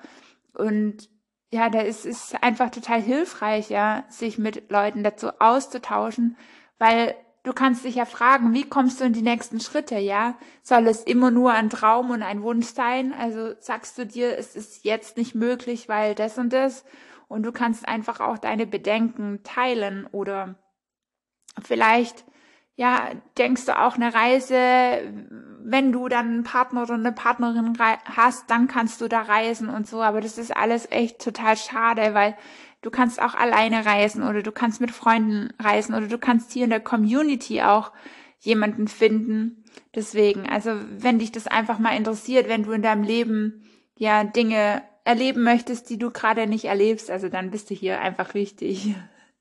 Und 0.55 1.09
ja, 1.51 1.69
da 1.69 1.81
ist 1.81 2.05
es 2.05 2.33
einfach 2.41 2.71
total 2.71 3.01
hilfreich, 3.01 3.69
ja, 3.69 4.05
sich 4.09 4.37
mit 4.37 4.71
Leuten 4.71 5.03
dazu 5.03 5.29
auszutauschen, 5.39 6.37
weil 6.79 7.15
Du 7.43 7.53
kannst 7.53 7.85
dich 7.85 7.95
ja 7.95 8.05
fragen, 8.05 8.53
wie 8.53 8.67
kommst 8.67 8.99
du 8.99 9.05
in 9.05 9.13
die 9.13 9.21
nächsten 9.21 9.61
Schritte, 9.61 9.97
ja? 9.97 10.37
Soll 10.61 10.87
es 10.87 11.03
immer 11.03 11.31
nur 11.31 11.53
ein 11.53 11.69
Traum 11.69 12.09
und 12.09 12.21
ein 12.21 12.43
Wunsch 12.43 12.67
sein? 12.67 13.13
Also 13.13 13.53
sagst 13.59 13.97
du 13.97 14.05
dir, 14.05 14.37
es 14.37 14.55
ist 14.55 14.83
jetzt 14.83 15.15
nicht 15.15 15.35
möglich, 15.35 15.87
weil 15.87 16.15
das 16.15 16.37
und 16.37 16.51
das. 16.51 16.83
Und 17.29 17.43
du 17.43 17.51
kannst 17.53 17.87
einfach 17.87 18.19
auch 18.19 18.37
deine 18.37 18.67
Bedenken 18.67 19.41
teilen 19.43 20.05
oder 20.11 20.55
vielleicht, 21.63 22.25
ja, 22.75 23.09
denkst 23.37 23.65
du 23.65 23.77
auch 23.77 23.95
eine 23.95 24.13
Reise, 24.13 24.55
wenn 25.61 25.91
du 25.91 26.07
dann 26.09 26.27
einen 26.27 26.43
Partner 26.43 26.83
oder 26.83 26.95
eine 26.95 27.11
Partnerin 27.11 27.77
hast, 28.05 28.49
dann 28.49 28.67
kannst 28.67 28.99
du 29.01 29.07
da 29.07 29.21
reisen 29.21 29.69
und 29.69 29.87
so. 29.87 30.01
Aber 30.01 30.19
das 30.21 30.37
ist 30.37 30.55
alles 30.55 30.89
echt 30.91 31.21
total 31.21 31.55
schade, 31.55 32.13
weil 32.13 32.35
Du 32.81 32.91
kannst 32.91 33.21
auch 33.21 33.33
alleine 33.33 33.85
reisen 33.85 34.23
oder 34.23 34.41
du 34.41 34.51
kannst 34.51 34.79
mit 34.79 34.91
Freunden 34.91 35.53
reisen 35.59 35.93
oder 35.93 36.07
du 36.07 36.17
kannst 36.17 36.51
hier 36.51 36.63
in 36.63 36.69
der 36.69 36.79
Community 36.79 37.61
auch 37.61 37.91
jemanden 38.39 38.87
finden. 38.87 39.65
Deswegen, 39.95 40.47
also 40.47 40.71
wenn 40.89 41.19
dich 41.19 41.31
das 41.31 41.47
einfach 41.47 41.79
mal 41.79 41.97
interessiert, 41.97 42.47
wenn 42.47 42.63
du 42.63 42.71
in 42.71 42.81
deinem 42.81 43.03
Leben 43.03 43.63
ja 43.97 44.23
Dinge 44.23 44.81
erleben 45.03 45.43
möchtest, 45.43 45.89
die 45.89 45.97
du 45.97 46.11
gerade 46.11 46.47
nicht 46.47 46.65
erlebst, 46.65 47.11
also 47.11 47.27
dann 47.27 47.51
bist 47.51 47.69
du 47.69 47.75
hier 47.75 47.99
einfach 47.99 48.33
richtig. 48.33 48.95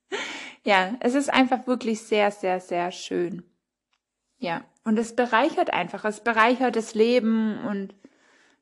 ja, 0.63 0.95
es 0.99 1.15
ist 1.15 1.31
einfach 1.31 1.65
wirklich 1.65 2.01
sehr, 2.01 2.31
sehr, 2.31 2.59
sehr 2.59 2.91
schön. 2.91 3.43
Ja, 4.37 4.63
und 4.83 4.97
es 4.97 5.15
bereichert 5.15 5.71
einfach, 5.71 6.03
es 6.05 6.21
bereichert 6.21 6.75
das 6.75 6.93
Leben 6.93 7.59
und 7.67 7.93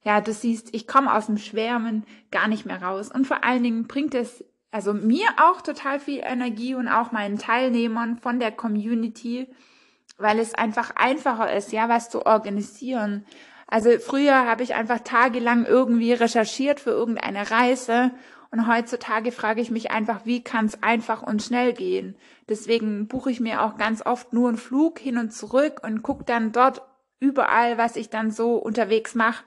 ja, 0.04 0.22
du 0.22 0.32
siehst, 0.34 0.74
ich 0.74 0.88
komme 0.88 1.14
aus 1.14 1.26
dem 1.26 1.38
Schwärmen 1.38 2.06
gar 2.32 2.48
nicht 2.48 2.66
mehr 2.66 2.82
raus. 2.82 3.12
Und 3.12 3.28
vor 3.28 3.44
allen 3.44 3.64
Dingen 3.64 3.88
bringt 3.88 4.16
es 4.16 4.44
also 4.72 4.94
mir 4.94 5.28
auch 5.42 5.62
total 5.62 6.00
viel 6.00 6.22
Energie 6.24 6.76
und 6.76 6.88
auch 6.88 7.12
meinen 7.12 7.38
Teilnehmern 7.38 8.18
von 8.18 8.40
der 8.40 8.52
Community, 8.52 9.48
weil 10.18 10.40
es 10.40 10.54
einfach 10.54 10.92
einfacher 10.96 11.54
ist, 11.54 11.72
ja, 11.72 11.90
was 11.90 12.10
zu 12.10 12.26
organisieren. 12.26 13.26
Also 13.68 13.92
früher 14.00 14.46
habe 14.46 14.64
ich 14.64 14.76
einfach 14.76 15.00
tagelang 15.00 15.66
irgendwie 15.66 16.14
recherchiert 16.14 16.80
für 16.80 16.92
irgendeine 16.92 17.52
Reise 17.52 18.12
und 18.50 18.68
heutzutage 18.68 19.32
frage 19.32 19.62
ich 19.62 19.72
mich 19.72 19.92
einfach, 19.92 20.26
wie 20.26 20.42
kann 20.42 20.66
es 20.66 20.82
einfach 20.82 21.22
und 21.22 21.44
schnell 21.44 21.74
gehen. 21.74 22.16
Deswegen 22.48 23.08
buche 23.08 23.30
ich 23.30 23.40
mir 23.40 23.62
auch 23.62 23.78
ganz 23.78 24.06
oft 24.06 24.32
nur 24.32 24.48
einen 24.48 24.58
Flug 24.58 25.00
hin 25.00 25.18
und 25.18 25.32
zurück 25.34 25.82
und 25.84 26.02
gucke 26.02 26.24
dann 26.24 26.54
dort 26.54 26.82
überall, 27.20 27.78
was 27.78 27.98
ich 27.98 28.10
dann 28.10 28.32
so 28.32 28.56
unterwegs 28.56 29.16
mache. 29.16 29.44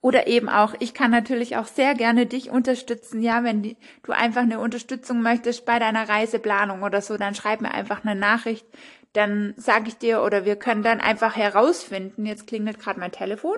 Oder 0.00 0.26
eben 0.26 0.48
auch, 0.48 0.74
ich 0.78 0.94
kann 0.94 1.10
natürlich 1.10 1.56
auch 1.56 1.66
sehr 1.66 1.94
gerne 1.94 2.26
dich 2.26 2.50
unterstützen, 2.50 3.22
ja, 3.22 3.44
wenn 3.44 3.62
die, 3.62 3.76
du 4.02 4.12
einfach 4.12 4.42
eine 4.42 4.60
Unterstützung 4.60 5.22
möchtest 5.22 5.64
bei 5.64 5.78
deiner 5.78 6.08
Reiseplanung 6.08 6.82
oder 6.82 7.00
so, 7.02 7.16
dann 7.16 7.34
schreib 7.34 7.60
mir 7.60 7.72
einfach 7.72 8.04
eine 8.04 8.18
Nachricht, 8.18 8.66
dann 9.12 9.54
sage 9.56 9.88
ich 9.88 9.98
dir 9.98 10.22
oder 10.22 10.44
wir 10.44 10.56
können 10.56 10.82
dann 10.82 11.00
einfach 11.00 11.36
herausfinden, 11.36 12.26
jetzt 12.26 12.46
klingelt 12.46 12.78
gerade 12.78 13.00
mein 13.00 13.12
Telefon. 13.12 13.56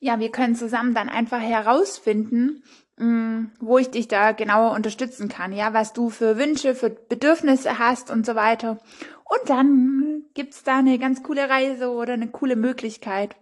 Ja, 0.00 0.20
wir 0.20 0.30
können 0.30 0.54
zusammen 0.54 0.94
dann 0.94 1.08
einfach 1.08 1.40
herausfinden, 1.40 2.62
mm, 2.96 3.46
wo 3.60 3.78
ich 3.78 3.90
dich 3.90 4.06
da 4.06 4.32
genauer 4.32 4.72
unterstützen 4.72 5.28
kann, 5.28 5.52
ja, 5.52 5.74
was 5.74 5.92
du 5.92 6.08
für 6.10 6.38
Wünsche, 6.38 6.74
für 6.74 6.90
Bedürfnisse 6.90 7.78
hast 7.78 8.10
und 8.10 8.24
so 8.24 8.34
weiter. 8.34 8.78
Und 9.24 9.50
dann 9.50 10.22
gibt's 10.34 10.62
da 10.62 10.78
eine 10.78 10.98
ganz 10.98 11.22
coole 11.22 11.50
Reise 11.50 11.90
oder 11.90 12.14
eine 12.14 12.28
coole 12.28 12.56
Möglichkeit. 12.56 13.36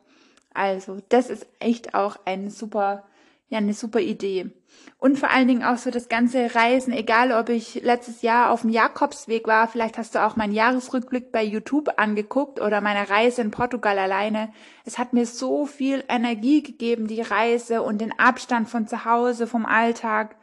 Also, 0.56 0.98
das 1.10 1.28
ist 1.28 1.46
echt 1.58 1.94
auch 1.94 2.16
ein 2.24 2.50
super, 2.50 3.04
ja, 3.48 3.58
eine 3.58 3.74
super 3.74 4.00
Idee. 4.00 4.50
Und 4.98 5.18
vor 5.18 5.30
allen 5.30 5.48
Dingen 5.48 5.62
auch 5.62 5.76
so 5.76 5.90
das 5.90 6.08
ganze 6.08 6.54
Reisen, 6.54 6.92
egal 6.92 7.32
ob 7.32 7.50
ich 7.50 7.82
letztes 7.82 8.22
Jahr 8.22 8.50
auf 8.50 8.62
dem 8.62 8.70
Jakobsweg 8.70 9.46
war, 9.46 9.68
vielleicht 9.68 9.98
hast 9.98 10.14
du 10.14 10.24
auch 10.24 10.36
meinen 10.36 10.54
Jahresrückblick 10.54 11.30
bei 11.30 11.42
YouTube 11.44 11.90
angeguckt 11.98 12.60
oder 12.60 12.80
meine 12.80 13.08
Reise 13.10 13.42
in 13.42 13.50
Portugal 13.50 13.98
alleine. 13.98 14.52
Es 14.84 14.96
hat 14.98 15.12
mir 15.12 15.26
so 15.26 15.66
viel 15.66 16.02
Energie 16.08 16.62
gegeben, 16.62 17.06
die 17.06 17.20
Reise 17.20 17.82
und 17.82 18.00
den 18.00 18.18
Abstand 18.18 18.70
von 18.70 18.88
zu 18.88 19.04
Hause, 19.04 19.46
vom 19.46 19.66
Alltag. 19.66 20.36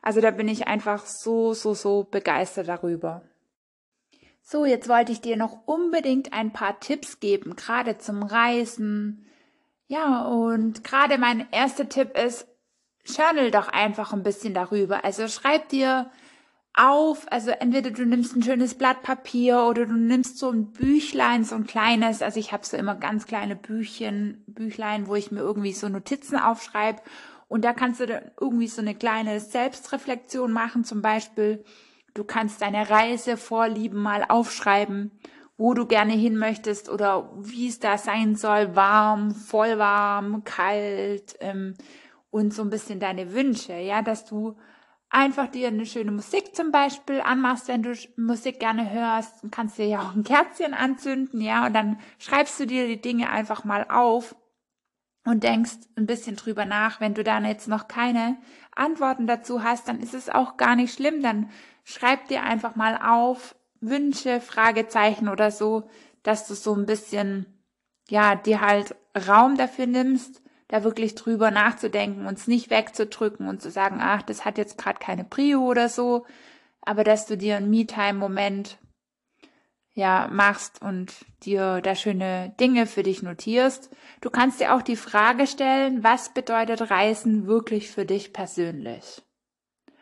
Also 0.00 0.22
da 0.22 0.30
bin 0.30 0.48
ich 0.48 0.66
einfach 0.66 1.04
so, 1.04 1.52
so, 1.52 1.74
so 1.74 2.04
begeistert 2.10 2.68
darüber. 2.68 3.22
So, 4.42 4.64
jetzt 4.64 4.88
wollte 4.88 5.12
ich 5.12 5.20
dir 5.20 5.36
noch 5.36 5.66
unbedingt 5.66 6.32
ein 6.32 6.54
paar 6.54 6.80
Tipps 6.80 7.20
geben, 7.20 7.54
gerade 7.56 7.98
zum 7.98 8.22
Reisen, 8.22 9.27
ja, 9.88 10.22
und 10.26 10.84
gerade 10.84 11.16
mein 11.18 11.48
erster 11.50 11.88
Tipp 11.88 12.16
ist, 12.16 12.46
journal 13.04 13.50
doch 13.50 13.68
einfach 13.68 14.12
ein 14.12 14.22
bisschen 14.22 14.52
darüber. 14.52 15.04
Also 15.04 15.28
schreib 15.28 15.70
dir 15.70 16.10
auf, 16.74 17.26
also 17.32 17.50
entweder 17.50 17.90
du 17.90 18.04
nimmst 18.04 18.36
ein 18.36 18.42
schönes 18.42 18.74
Blatt 18.74 19.02
Papier 19.02 19.64
oder 19.64 19.86
du 19.86 19.94
nimmst 19.94 20.38
so 20.38 20.50
ein 20.50 20.72
Büchlein, 20.72 21.42
so 21.42 21.54
ein 21.54 21.66
kleines, 21.66 22.20
also 22.20 22.38
ich 22.38 22.52
habe 22.52 22.66
so 22.66 22.76
immer 22.76 22.94
ganz 22.94 23.26
kleine 23.26 23.56
Büchchen, 23.56 24.44
Büchlein, 24.46 25.08
wo 25.08 25.14
ich 25.16 25.32
mir 25.32 25.40
irgendwie 25.40 25.72
so 25.72 25.88
Notizen 25.88 26.38
aufschreibe. 26.38 27.00
Und 27.48 27.64
da 27.64 27.72
kannst 27.72 28.00
du 28.00 28.06
dann 28.06 28.30
irgendwie 28.38 28.68
so 28.68 28.82
eine 28.82 28.94
kleine 28.94 29.40
Selbstreflexion 29.40 30.52
machen, 30.52 30.84
zum 30.84 31.00
Beispiel, 31.00 31.64
du 32.12 32.24
kannst 32.24 32.60
deine 32.60 32.90
Reisevorlieben 32.90 34.00
mal 34.00 34.26
aufschreiben 34.28 35.18
wo 35.58 35.74
du 35.74 35.86
gerne 35.86 36.12
hin 36.12 36.38
möchtest 36.38 36.88
oder 36.88 37.30
wie 37.36 37.68
es 37.68 37.80
da 37.80 37.98
sein 37.98 38.36
soll, 38.36 38.76
warm, 38.76 39.34
voll 39.34 39.76
warm, 39.76 40.44
kalt 40.44 41.36
ähm, 41.40 41.74
und 42.30 42.54
so 42.54 42.62
ein 42.62 42.70
bisschen 42.70 43.00
deine 43.00 43.34
Wünsche, 43.34 43.74
ja, 43.74 44.00
dass 44.00 44.24
du 44.24 44.56
einfach 45.10 45.48
dir 45.48 45.68
eine 45.68 45.84
schöne 45.84 46.12
Musik 46.12 46.54
zum 46.54 46.70
Beispiel 46.70 47.20
anmachst, 47.20 47.66
wenn 47.66 47.82
du 47.82 47.92
Musik 48.16 48.60
gerne 48.60 48.88
hörst, 48.90 49.42
kannst 49.50 49.78
du 49.78 49.82
dir 49.82 49.88
ja 49.88 50.02
auch 50.02 50.14
ein 50.14 50.22
Kerzchen 50.22 50.74
anzünden, 50.74 51.40
ja, 51.40 51.66
und 51.66 51.74
dann 51.74 51.98
schreibst 52.18 52.60
du 52.60 52.66
dir 52.66 52.86
die 52.86 53.00
Dinge 53.00 53.28
einfach 53.28 53.64
mal 53.64 53.84
auf 53.90 54.36
und 55.24 55.42
denkst 55.42 55.88
ein 55.96 56.06
bisschen 56.06 56.36
drüber 56.36 56.66
nach. 56.66 57.00
Wenn 57.00 57.14
du 57.14 57.24
dann 57.24 57.44
jetzt 57.44 57.66
noch 57.68 57.88
keine 57.88 58.36
Antworten 58.76 59.26
dazu 59.26 59.64
hast, 59.64 59.88
dann 59.88 60.00
ist 60.00 60.14
es 60.14 60.28
auch 60.28 60.56
gar 60.56 60.76
nicht 60.76 60.94
schlimm, 60.94 61.20
dann 61.20 61.50
schreib 61.82 62.28
dir 62.28 62.44
einfach 62.44 62.76
mal 62.76 62.96
auf, 63.02 63.56
Wünsche, 63.80 64.40
Fragezeichen 64.40 65.28
oder 65.28 65.50
so, 65.50 65.88
dass 66.22 66.46
du 66.46 66.54
so 66.54 66.74
ein 66.74 66.86
bisschen, 66.86 67.46
ja, 68.08 68.34
dir 68.34 68.60
halt 68.60 68.94
Raum 69.26 69.56
dafür 69.56 69.86
nimmst, 69.86 70.42
da 70.68 70.84
wirklich 70.84 71.14
drüber 71.14 71.50
nachzudenken 71.50 72.26
und 72.26 72.38
es 72.38 72.46
nicht 72.46 72.70
wegzudrücken 72.70 73.48
und 73.48 73.62
zu 73.62 73.70
sagen, 73.70 73.98
ach, 74.00 74.22
das 74.22 74.44
hat 74.44 74.58
jetzt 74.58 74.76
gerade 74.78 74.98
keine 74.98 75.24
Prio 75.24 75.62
oder 75.62 75.88
so, 75.88 76.26
aber 76.82 77.04
dass 77.04 77.26
du 77.26 77.36
dir 77.36 77.56
einen 77.56 77.70
Me-Time-Moment 77.70 78.78
ja 79.94 80.28
machst 80.30 80.80
und 80.80 81.12
dir 81.42 81.80
da 81.80 81.94
schöne 81.94 82.54
Dinge 82.60 82.86
für 82.86 83.02
dich 83.02 83.22
notierst. 83.22 83.90
Du 84.20 84.30
kannst 84.30 84.60
dir 84.60 84.74
auch 84.74 84.82
die 84.82 84.96
Frage 84.96 85.46
stellen, 85.46 86.04
was 86.04 86.32
bedeutet 86.32 86.90
Reisen 86.90 87.46
wirklich 87.46 87.90
für 87.90 88.06
dich 88.06 88.32
persönlich? 88.32 89.22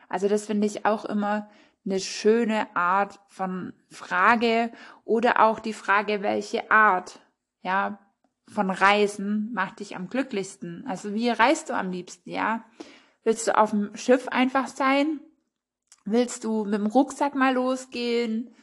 Also 0.08 0.28
das 0.28 0.46
finde 0.46 0.66
ich 0.66 0.84
auch 0.84 1.04
immer 1.04 1.48
eine 1.86 2.00
schöne 2.00 2.74
Art 2.76 3.20
von 3.28 3.72
Frage 3.90 4.72
oder 5.04 5.40
auch 5.40 5.60
die 5.60 5.72
Frage, 5.72 6.22
welche 6.22 6.70
Art, 6.70 7.20
ja, 7.62 7.98
von 8.48 8.70
Reisen 8.70 9.52
macht 9.54 9.80
dich 9.80 9.96
am 9.96 10.08
glücklichsten? 10.08 10.84
Also 10.86 11.14
wie 11.14 11.30
reist 11.30 11.70
du 11.70 11.74
am 11.74 11.90
liebsten, 11.90 12.30
ja? 12.30 12.64
Willst 13.24 13.48
du 13.48 13.56
auf 13.56 13.70
dem 13.70 13.96
Schiff 13.96 14.28
einfach 14.28 14.68
sein? 14.68 15.20
Willst 16.04 16.44
du 16.44 16.64
mit 16.64 16.74
dem 16.74 16.86
Rucksack 16.86 17.34
mal 17.34 17.54
losgehen? 17.54 18.54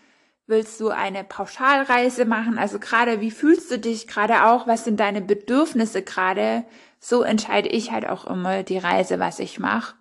Willst 0.45 0.79
du 0.79 0.89
eine 0.89 1.23
Pauschalreise 1.23 2.25
machen? 2.25 2.57
Also 2.57 2.79
gerade, 2.79 3.19
wie 3.19 3.31
fühlst 3.31 3.71
du 3.71 3.79
dich 3.79 4.07
gerade 4.07 4.45
auch? 4.45 4.67
Was 4.67 4.85
sind 4.85 4.99
deine 4.99 5.21
Bedürfnisse 5.21 6.01
gerade? 6.01 6.65
So 6.99 7.23
entscheide 7.23 7.69
ich 7.69 7.91
halt 7.91 8.07
auch 8.07 8.25
immer 8.25 8.63
die 8.63 8.77
Reise, 8.77 9.19
was 9.19 9.39
ich 9.39 9.59
mache. 9.59 9.95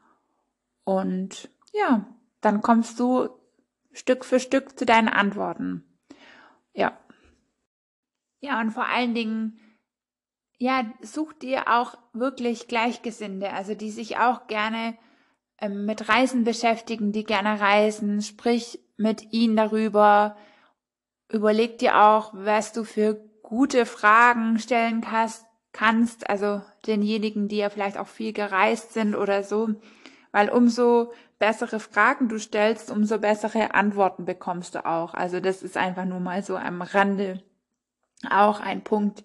Und 0.85 1.49
ja, 1.73 2.07
dann 2.43 2.61
kommst 2.61 3.01
du 3.01 3.31
Stück 3.93 4.25
für 4.27 4.41
Stück 4.41 4.79
zu 4.79 4.85
deinen 4.85 5.09
Antworten. 5.09 5.85
Ja. 6.75 6.99
Ja, 8.41 8.61
und 8.61 8.73
vor 8.73 8.87
allen 8.87 9.15
Dingen, 9.15 9.59
ja, 10.59 10.85
such 11.01 11.33
dir 11.35 11.69
auch 11.69 11.97
wirklich 12.13 12.69
Gleichgesinnte, 12.69 13.53
also 13.53 13.75
die 13.75 13.91
sich 13.91 14.19
auch 14.19 14.47
gerne 14.49 14.99
ähm, 15.59 15.87
mit 15.87 16.09
Reisen 16.09 16.45
beschäftigen, 16.45 17.13
die 17.13 17.25
gerne 17.25 17.61
reisen, 17.61 18.21
sprich 18.21 18.81
mit 18.97 19.33
ihnen 19.33 19.57
darüber, 19.57 20.37
überleg 21.29 21.79
dir 21.79 22.03
auch, 22.03 22.33
was 22.35 22.73
du 22.73 22.85
für 22.85 23.15
gute 23.43 23.87
Fragen 23.87 24.59
stellen 24.59 25.01
kannst, 25.03 25.47
kannst, 25.73 26.29
also 26.29 26.63
denjenigen, 26.87 27.49
die 27.49 27.59
ja 27.59 27.71
vielleicht 27.71 27.97
auch 27.97 28.09
viel 28.09 28.33
gereist 28.33 28.93
sind 28.93 29.15
oder 29.15 29.43
so, 29.43 29.69
weil 30.33 30.49
umso 30.49 31.13
bessere 31.39 31.79
Fragen 31.79 32.29
du 32.29 32.39
stellst, 32.39 32.91
umso 32.91 33.19
bessere 33.19 33.75
Antworten 33.75 34.25
bekommst 34.25 34.75
du 34.75 34.85
auch. 34.85 35.15
Also 35.15 35.41
das 35.41 35.63
ist 35.63 35.77
einfach 35.77 36.05
nur 36.05 36.21
mal 36.21 36.43
so 36.43 36.57
am 36.57 36.83
Rande 36.83 37.43
auch 38.31 38.61
ein 38.61 38.83
Punkt, 38.83 39.25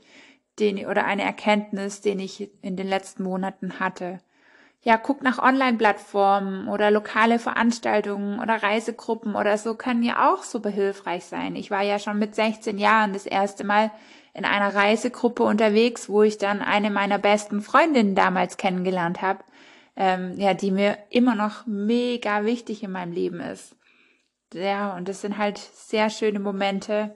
den 0.59 0.85
oder 0.85 1.05
eine 1.05 1.23
Erkenntnis, 1.23 2.01
den 2.01 2.19
ich 2.19 2.49
in 2.63 2.75
den 2.75 2.87
letzten 2.87 3.23
Monaten 3.23 3.79
hatte. 3.79 4.19
Ja, 4.81 4.97
guck 4.97 5.21
nach 5.21 5.39
Online-Plattformen 5.39 6.67
oder 6.67 6.91
lokale 6.91 7.39
Veranstaltungen 7.39 8.39
oder 8.39 8.63
Reisegruppen 8.63 9.35
oder 9.35 9.57
so 9.57 9.75
können 9.75 10.03
ja 10.03 10.31
auch 10.31 10.43
super 10.43 10.69
hilfreich 10.69 11.25
sein. 11.25 11.55
Ich 11.55 11.71
war 11.71 11.81
ja 11.81 11.99
schon 11.99 12.19
mit 12.19 12.35
16 12.35 12.77
Jahren 12.77 13.13
das 13.13 13.25
erste 13.25 13.63
Mal 13.63 13.91
in 14.33 14.45
einer 14.45 14.73
Reisegruppe 14.73 15.43
unterwegs, 15.43 16.09
wo 16.09 16.23
ich 16.23 16.37
dann 16.37 16.61
eine 16.61 16.89
meiner 16.89 17.17
besten 17.17 17.61
Freundinnen 17.61 18.15
damals 18.15 18.57
kennengelernt 18.57 19.21
habe 19.21 19.39
ähm, 19.97 20.35
ja, 20.37 20.53
die 20.53 20.71
mir 20.71 20.97
immer 21.09 21.35
noch 21.35 21.65
mega 21.65 22.45
wichtig 22.45 22.83
in 22.83 22.91
meinem 22.91 23.11
Leben 23.11 23.39
ist. 23.41 23.75
Ja, 24.53 24.95
und 24.95 25.09
das 25.09 25.21
sind 25.21 25.37
halt 25.37 25.57
sehr 25.57 26.09
schöne 26.09 26.39
Momente, 26.39 27.15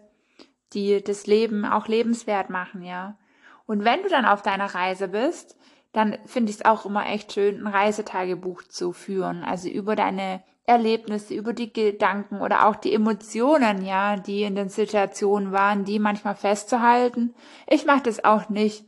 die 0.74 1.02
das 1.02 1.28
Leben 1.28 1.64
auch 1.64 1.88
lebenswert 1.88 2.50
machen, 2.50 2.82
ja. 2.82 3.18
Und 3.68 3.86
wenn 3.86 4.02
du 4.02 4.10
dann 4.10 4.26
auf 4.26 4.42
deiner 4.42 4.74
Reise 4.74 5.08
bist, 5.08 5.56
dann 5.94 6.18
finde 6.26 6.50
ich 6.50 6.58
es 6.58 6.66
auch 6.66 6.86
immer 6.86 7.06
echt 7.06 7.34
schön, 7.34 7.62
ein 7.62 7.68
Reisetagebuch 7.68 8.64
zu 8.64 8.92
führen. 8.92 9.44
Also 9.44 9.70
über 9.70 9.96
deine 9.96 10.42
Erlebnisse, 10.66 11.36
über 11.36 11.54
die 11.54 11.72
Gedanken 11.72 12.42
oder 12.42 12.68
auch 12.68 12.76
die 12.76 12.94
Emotionen, 12.94 13.86
ja, 13.86 14.16
die 14.18 14.44
in 14.44 14.56
den 14.56 14.70
Situationen 14.70 15.52
waren, 15.52 15.86
die 15.86 16.00
manchmal 16.00 16.36
festzuhalten. 16.36 17.36
Ich 17.68 17.86
mache 17.86 18.04
das 18.04 18.24
auch 18.24 18.50
nicht 18.50 18.86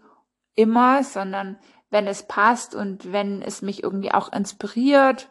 immer, 0.55 1.03
sondern 1.03 1.57
wenn 1.93 2.07
es 2.07 2.23
passt 2.23 2.75
und 2.75 3.13
wenn 3.13 3.41
es 3.41 3.61
mich 3.61 3.83
irgendwie 3.83 4.11
auch 4.11 4.33
inspiriert, 4.33 5.29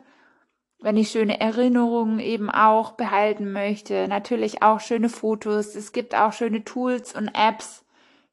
wenn 0.80 0.96
ich 0.96 1.10
schöne 1.10 1.40
Erinnerungen 1.40 2.18
eben 2.20 2.50
auch 2.50 2.92
behalten 2.92 3.52
möchte, 3.52 4.08
natürlich 4.08 4.62
auch 4.62 4.80
schöne 4.80 5.08
Fotos. 5.08 5.74
Es 5.74 5.92
gibt 5.92 6.14
auch 6.14 6.32
schöne 6.32 6.64
Tools 6.64 7.14
und 7.14 7.28
Apps. 7.34 7.84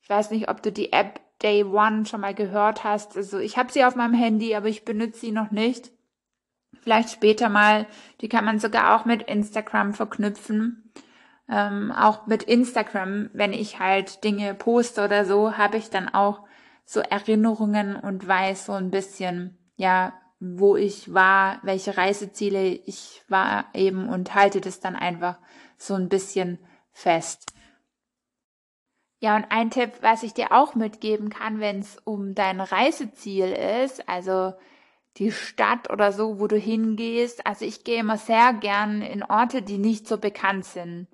Ich 0.02 0.10
weiß 0.10 0.32
nicht, 0.32 0.50
ob 0.50 0.64
du 0.64 0.72
die 0.72 0.94
App 0.94 1.20
Day 1.42 1.64
One 1.64 2.06
schon 2.06 2.22
mal 2.22 2.34
gehört 2.34 2.84
hast. 2.84 3.18
Also 3.18 3.40
ich 3.40 3.58
habe 3.58 3.72
sie 3.72 3.84
auf 3.84 3.96
meinem 3.96 4.14
Handy, 4.14 4.56
aber 4.56 4.68
ich 4.68 4.86
benutze 4.86 5.20
sie 5.20 5.32
noch 5.32 5.52
nicht. 5.52 5.92
Vielleicht 6.82 7.10
später 7.10 7.50
mal. 7.50 7.88
Die 8.22 8.30
kann 8.30 8.46
man 8.46 8.60
sogar 8.60 8.96
auch 8.96 9.06
mit 9.06 9.24
Instagram 9.24 9.94
verknüpfen. 9.94 10.92
Ähm, 11.48 11.92
auch 11.92 12.28
mit 12.28 12.44
Instagram, 12.44 13.30
wenn 13.34 13.54
ich 13.54 13.80
halt 13.80 14.24
Dinge 14.24 14.54
poste 14.54 15.04
oder 15.04 15.26
so, 15.26 15.58
habe 15.58 15.78
ich 15.78 15.90
dann 15.90 16.10
auch 16.10 16.42
so 16.90 17.02
Erinnerungen 17.02 17.96
und 17.96 18.28
weiß 18.28 18.66
so 18.66 18.74
ein 18.74 18.90
bisschen, 18.90 19.60
ja, 19.76 20.20
wo 20.40 20.76
ich 20.76 21.14
war, 21.14 21.60
welche 21.62 21.96
Reiseziele 21.98 22.66
ich 22.66 23.22
war 23.28 23.66
eben 23.76 24.10
und 24.10 24.34
halte 24.34 24.60
das 24.60 24.80
dann 24.80 24.96
einfach 24.96 25.38
so 25.78 25.94
ein 25.94 26.10
bisschen 26.10 26.58
fest. 26.92 27.54
Ja, 29.20 29.36
und 29.36 29.46
ein 29.52 29.70
Tipp, 29.70 29.92
was 30.02 30.24
ich 30.24 30.34
dir 30.34 30.52
auch 30.52 30.74
mitgeben 30.74 31.30
kann, 31.30 31.60
wenn 31.60 31.78
es 31.78 31.98
um 32.06 32.34
dein 32.34 32.60
Reiseziel 32.60 33.52
ist, 33.52 34.10
also 34.10 34.54
die 35.18 35.32
Stadt 35.32 35.92
oder 35.92 36.12
so, 36.12 36.40
wo 36.40 36.48
du 36.48 36.58
hingehst. 36.58 37.46
Also 37.46 37.66
ich 37.66 37.84
gehe 37.84 38.00
immer 38.00 38.18
sehr 38.18 38.52
gern 38.54 39.04
in 39.04 39.22
Orte, 39.22 39.62
die 39.62 39.78
nicht 39.78 40.08
so 40.08 40.18
bekannt 40.18 40.66
sind. 40.66 41.06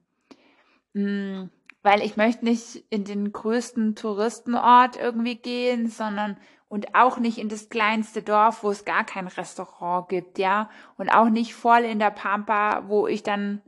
Weil 1.85 2.01
ich 2.01 2.17
möchte 2.17 2.43
nicht 2.45 2.83
in 2.89 3.03
den 3.03 3.31
größten 3.31 3.93
Touristenort 3.93 4.97
irgendwie 4.97 5.35
gehen, 5.35 5.85
sondern 5.85 6.35
und 6.67 6.95
auch 6.95 7.19
nicht 7.19 7.37
in 7.37 7.47
das 7.47 7.69
kleinste 7.69 8.23
Dorf, 8.23 8.63
wo 8.63 8.71
es 8.71 8.85
gar 8.85 9.03
kein 9.03 9.27
Restaurant 9.27 10.09
gibt, 10.09 10.39
ja, 10.39 10.71
und 10.97 11.09
auch 11.09 11.29
nicht 11.29 11.53
voll 11.53 11.81
in 11.81 11.99
der 11.99 12.09
Pampa, 12.09 12.85
wo 12.87 13.05
ich 13.05 13.21
dann 13.21 13.61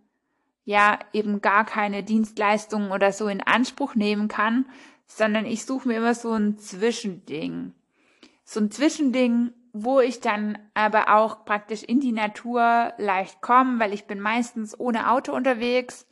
ja 0.66 0.98
eben 1.14 1.42
gar 1.42 1.64
keine 1.64 2.02
Dienstleistungen 2.02 2.92
oder 2.92 3.12
so 3.12 3.28
in 3.28 3.40
Anspruch 3.40 3.94
nehmen 3.94 4.30
kann, 4.30 4.66
sondern 5.06 5.46
ich 5.46 5.64
suche 5.64 5.88
mir 5.88 5.98
immer 5.98 6.16
so 6.16 6.34
ein 6.34 6.58
Zwischending. 6.58 7.76
So 8.44 8.62
ein 8.62 8.72
Zwischending, 8.72 9.54
wo 9.74 10.00
ich 10.00 10.22
dann 10.22 10.58
aber 10.74 11.16
auch 11.16 11.46
praktisch 11.46 11.84
in 11.84 12.00
die 12.00 12.14
Natur 12.14 12.94
leicht 12.98 13.42
komme, 13.42 13.80
weil 13.80 13.94
ich 13.94 14.08
bin 14.08 14.20
meistens 14.20 14.78
ohne 14.80 15.12
Auto 15.12 15.36
unterwegs. 15.36 16.08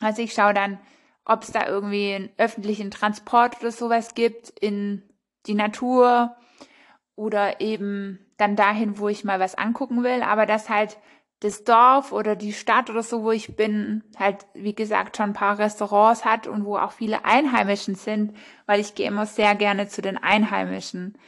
Also 0.00 0.20
ich 0.20 0.32
schaue 0.32 0.52
dann, 0.52 0.80
ob 1.24 1.42
es 1.42 1.52
da 1.52 1.66
irgendwie 1.66 2.14
einen 2.14 2.30
öffentlichen 2.36 2.90
Transport 2.90 3.60
oder 3.60 3.72
sowas 3.72 4.14
gibt 4.14 4.50
in 4.60 5.02
die 5.46 5.54
Natur 5.54 6.36
oder 7.14 7.60
eben 7.60 8.18
dann 8.36 8.56
dahin, 8.56 8.98
wo 8.98 9.08
ich 9.08 9.24
mal 9.24 9.40
was 9.40 9.54
angucken 9.54 10.02
will, 10.02 10.22
aber 10.22 10.46
das 10.46 10.68
halt 10.68 10.98
das 11.40 11.64
Dorf 11.64 12.12
oder 12.12 12.36
die 12.36 12.52
Stadt 12.52 12.88
oder 12.88 13.02
so, 13.02 13.24
wo 13.24 13.32
ich 13.32 13.56
bin, 13.56 14.04
halt, 14.16 14.46
wie 14.54 14.74
gesagt, 14.74 15.16
schon 15.16 15.30
ein 15.30 15.34
paar 15.34 15.58
Restaurants 15.58 16.24
hat 16.24 16.46
und 16.46 16.64
wo 16.64 16.76
auch 16.76 16.92
viele 16.92 17.24
Einheimischen 17.24 17.96
sind, 17.96 18.36
weil 18.66 18.80
ich 18.80 18.94
gehe 18.94 19.08
immer 19.08 19.26
sehr 19.26 19.56
gerne 19.56 19.88
zu 19.88 20.02
den 20.02 20.16
Einheimischen 20.16 21.18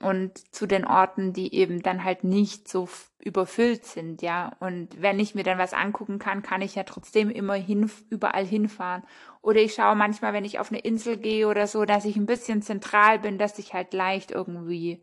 und 0.00 0.54
zu 0.54 0.66
den 0.66 0.84
Orten, 0.84 1.32
die 1.32 1.54
eben 1.54 1.82
dann 1.82 2.04
halt 2.04 2.22
nicht 2.22 2.68
so 2.68 2.88
überfüllt 3.18 3.86
sind, 3.86 4.20
ja. 4.22 4.52
Und 4.60 5.00
wenn 5.00 5.18
ich 5.18 5.34
mir 5.34 5.42
dann 5.42 5.58
was 5.58 5.72
angucken 5.72 6.18
kann, 6.18 6.42
kann 6.42 6.60
ich 6.60 6.74
ja 6.74 6.82
trotzdem 6.84 7.30
immer 7.30 7.54
hin, 7.54 7.90
überall 8.10 8.44
hinfahren. 8.44 9.04
Oder 9.40 9.60
ich 9.60 9.74
schaue 9.74 9.96
manchmal, 9.96 10.32
wenn 10.32 10.44
ich 10.44 10.58
auf 10.58 10.70
eine 10.70 10.80
Insel 10.80 11.16
gehe 11.16 11.48
oder 11.48 11.66
so, 11.66 11.84
dass 11.84 12.04
ich 12.04 12.16
ein 12.16 12.26
bisschen 12.26 12.62
zentral 12.62 13.18
bin, 13.18 13.38
dass 13.38 13.58
ich 13.58 13.72
halt 13.72 13.94
leicht 13.94 14.30
irgendwie, 14.30 15.02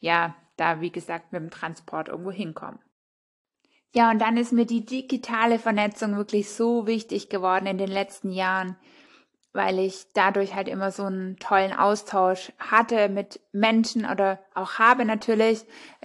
ja, 0.00 0.34
da, 0.56 0.80
wie 0.80 0.90
gesagt, 0.90 1.32
mit 1.32 1.40
dem 1.40 1.50
Transport 1.50 2.08
irgendwo 2.08 2.32
hinkomme. 2.32 2.78
Ja, 3.94 4.10
und 4.10 4.18
dann 4.18 4.36
ist 4.38 4.52
mir 4.52 4.66
die 4.66 4.84
digitale 4.84 5.58
Vernetzung 5.58 6.16
wirklich 6.16 6.48
so 6.48 6.86
wichtig 6.86 7.28
geworden 7.28 7.66
in 7.66 7.78
den 7.78 7.90
letzten 7.90 8.32
Jahren, 8.32 8.76
weil 9.52 9.78
ich 9.78 10.06
dadurch 10.14 10.54
halt 10.54 10.68
immer 10.68 10.90
so 10.90 11.04
einen 11.04 11.36
tollen 11.36 11.72
Austausch 11.72 12.52
hatte 12.58 13.08
mit 13.08 13.40
Menschen 13.52 14.06
oder 14.06 14.38
auch 14.54 14.78
habe 14.78 15.04
natürlich 15.04 15.64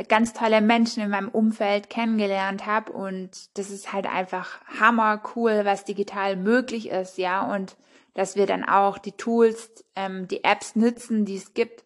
ganz 0.09 0.33
tolle 0.33 0.61
Menschen 0.61 1.01
in 1.01 1.09
meinem 1.09 1.29
Umfeld 1.29 1.89
kennengelernt 1.89 2.65
habe. 2.65 2.91
Und 2.91 3.57
das 3.57 3.69
ist 3.69 3.93
halt 3.93 4.05
einfach 4.05 4.59
hammer 4.79 5.21
cool, 5.35 5.61
was 5.63 5.85
digital 5.85 6.35
möglich 6.35 6.89
ist, 6.89 7.17
ja, 7.17 7.41
und 7.53 7.77
dass 8.13 8.35
wir 8.35 8.47
dann 8.47 8.67
auch 8.67 8.97
die 8.97 9.11
Tools, 9.11 9.85
ähm, 9.95 10.27
die 10.27 10.43
Apps 10.43 10.75
nützen, 10.75 11.23
die 11.23 11.37
es 11.37 11.53
gibt, 11.53 11.85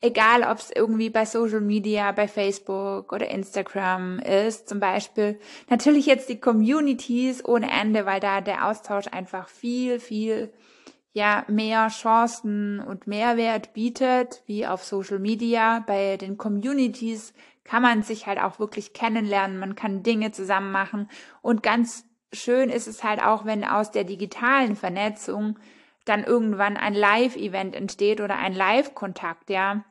egal 0.00 0.42
ob 0.42 0.58
es 0.58 0.70
irgendwie 0.70 1.10
bei 1.10 1.24
Social 1.24 1.60
Media, 1.60 2.12
bei 2.12 2.28
Facebook 2.28 3.12
oder 3.12 3.28
Instagram 3.28 4.18
ist, 4.18 4.68
zum 4.68 4.80
Beispiel. 4.80 5.38
Natürlich 5.68 6.06
jetzt 6.06 6.28
die 6.28 6.40
Communities 6.40 7.44
ohne 7.44 7.70
Ende, 7.70 8.06
weil 8.06 8.20
da 8.20 8.40
der 8.40 8.66
Austausch 8.66 9.08
einfach 9.08 9.48
viel, 9.48 10.00
viel 10.00 10.52
ja 11.12 11.44
mehr 11.48 11.88
Chancen 11.88 12.80
und 12.80 13.06
Mehrwert 13.06 13.72
bietet, 13.72 14.42
wie 14.46 14.66
auf 14.66 14.84
Social 14.84 15.18
Media. 15.18 15.82
Bei 15.86 16.18
den 16.18 16.36
Communities 16.36 17.32
kann 17.64 17.82
man 17.82 18.02
sich 18.02 18.26
halt 18.26 18.38
auch 18.38 18.58
wirklich 18.58 18.92
kennenlernen, 18.92 19.58
man 19.58 19.74
kann 19.74 20.02
Dinge 20.02 20.30
zusammen 20.30 20.70
machen 20.70 21.10
und 21.42 21.62
ganz 21.62 22.04
schön 22.32 22.70
ist 22.70 22.86
es 22.86 23.02
halt 23.02 23.20
auch, 23.22 23.44
wenn 23.44 23.64
aus 23.64 23.90
der 23.90 24.04
digitalen 24.04 24.76
Vernetzung 24.76 25.58
dann 26.06 26.24
irgendwann 26.24 26.76
ein 26.76 26.94
Live-Event 26.94 27.74
entsteht 27.74 28.20
oder 28.20 28.38
ein 28.38 28.54
Live-Kontakt, 28.54 29.50
ja. 29.50 29.84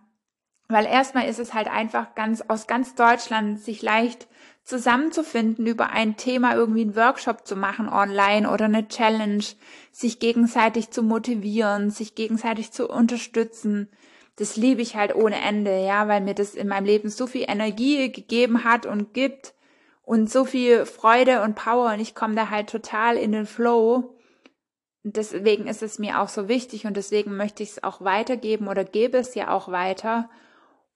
Weil 0.67 0.86
erstmal 0.86 1.28
ist 1.28 1.39
es 1.39 1.54
halt 1.54 1.67
einfach 1.67 2.15
ganz 2.15 2.41
aus 2.47 2.65
ganz 2.65 2.95
Deutschland 2.95 3.60
sich 3.60 3.84
leicht 3.84 4.28
zusammenzufinden, 4.63 5.67
über 5.67 5.91
ein 5.91 6.17
Thema 6.17 6.56
irgendwie 6.56 6.82
einen 6.82 6.95
Workshop 6.95 7.45
zu 7.45 7.56
machen 7.56 7.88
online 7.88 8.49
oder 8.49 8.65
eine 8.65 8.88
Challenge, 8.88 9.43
sich 9.91 10.19
gegenseitig 10.19 10.89
zu 10.89 11.04
motivieren, 11.04 11.91
sich 11.91 12.15
gegenseitig 12.15 12.71
zu 12.71 12.89
unterstützen. 12.89 13.89
Das 14.38 14.56
liebe 14.56 14.82
ich 14.82 14.95
halt 14.95 15.13
ohne 15.15 15.39
Ende, 15.39 15.86
ja, 15.86 16.08
weil 16.08 16.21
mir 16.21 16.34
das 16.34 16.56
in 16.56 16.67
meinem 16.67 16.86
Leben 16.86 17.10
so 17.10 17.28
viel 17.28 17.45
Energie 17.47 18.12
gegeben 18.12 18.63
hat 18.63 18.88
und 18.88 19.13
gibt 19.13 19.54
und 20.01 20.32
so 20.32 20.45
viel 20.45 20.86
Freude 20.86 21.43
und 21.43 21.56
Power 21.56 21.93
und 21.93 21.99
ich 21.99 22.15
komme 22.15 22.36
da 22.36 22.49
halt 22.49 22.69
total 22.69 23.17
in 23.17 23.34
den 23.34 23.45
Flow 23.45 24.14
deswegen 25.13 25.67
ist 25.67 25.83
es 25.83 25.99
mir 25.99 26.19
auch 26.19 26.29
so 26.29 26.47
wichtig 26.47 26.85
und 26.85 26.97
deswegen 26.97 27.37
möchte 27.37 27.63
ich 27.63 27.69
es 27.69 27.83
auch 27.83 28.01
weitergeben 28.01 28.67
oder 28.67 28.83
gebe 28.83 29.17
es 29.17 29.35
ja 29.35 29.49
auch 29.51 29.69
weiter. 29.69 30.29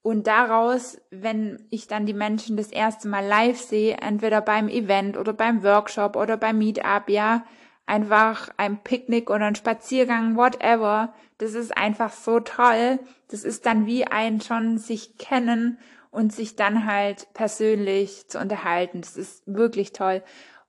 Und 0.01 0.27
daraus, 0.27 0.99
wenn 1.11 1.67
ich 1.69 1.87
dann 1.87 2.05
die 2.05 2.13
Menschen 2.13 2.57
das 2.57 2.71
erste 2.71 3.07
Mal 3.07 3.25
live 3.25 3.59
sehe, 3.59 3.97
entweder 3.97 4.41
beim 4.41 4.69
Event 4.69 5.17
oder 5.17 5.33
beim 5.33 5.63
Workshop 5.63 6.15
oder 6.15 6.37
beim 6.37 6.57
Meetup, 6.57 7.09
ja, 7.09 7.45
einfach 7.85 8.49
ein 8.57 8.81
Picknick 8.83 9.29
oder 9.29 9.45
ein 9.45 9.55
Spaziergang, 9.55 10.35
whatever, 10.35 11.13
das 11.37 11.53
ist 11.53 11.75
einfach 11.77 12.11
so 12.11 12.39
toll. 12.39 12.99
Das 13.29 13.43
ist 13.43 13.65
dann 13.65 13.85
wie 13.85 14.05
ein 14.05 14.41
schon 14.41 14.77
sich 14.77 15.17
kennen 15.17 15.77
und 16.11 16.33
sich 16.33 16.55
dann 16.55 16.85
halt 16.85 17.27
persönlich 17.33 18.27
zu 18.27 18.39
unterhalten. 18.39 19.01
Das 19.01 19.17
ist 19.17 19.43
wirklich 19.45 19.91
toll. 19.91 20.23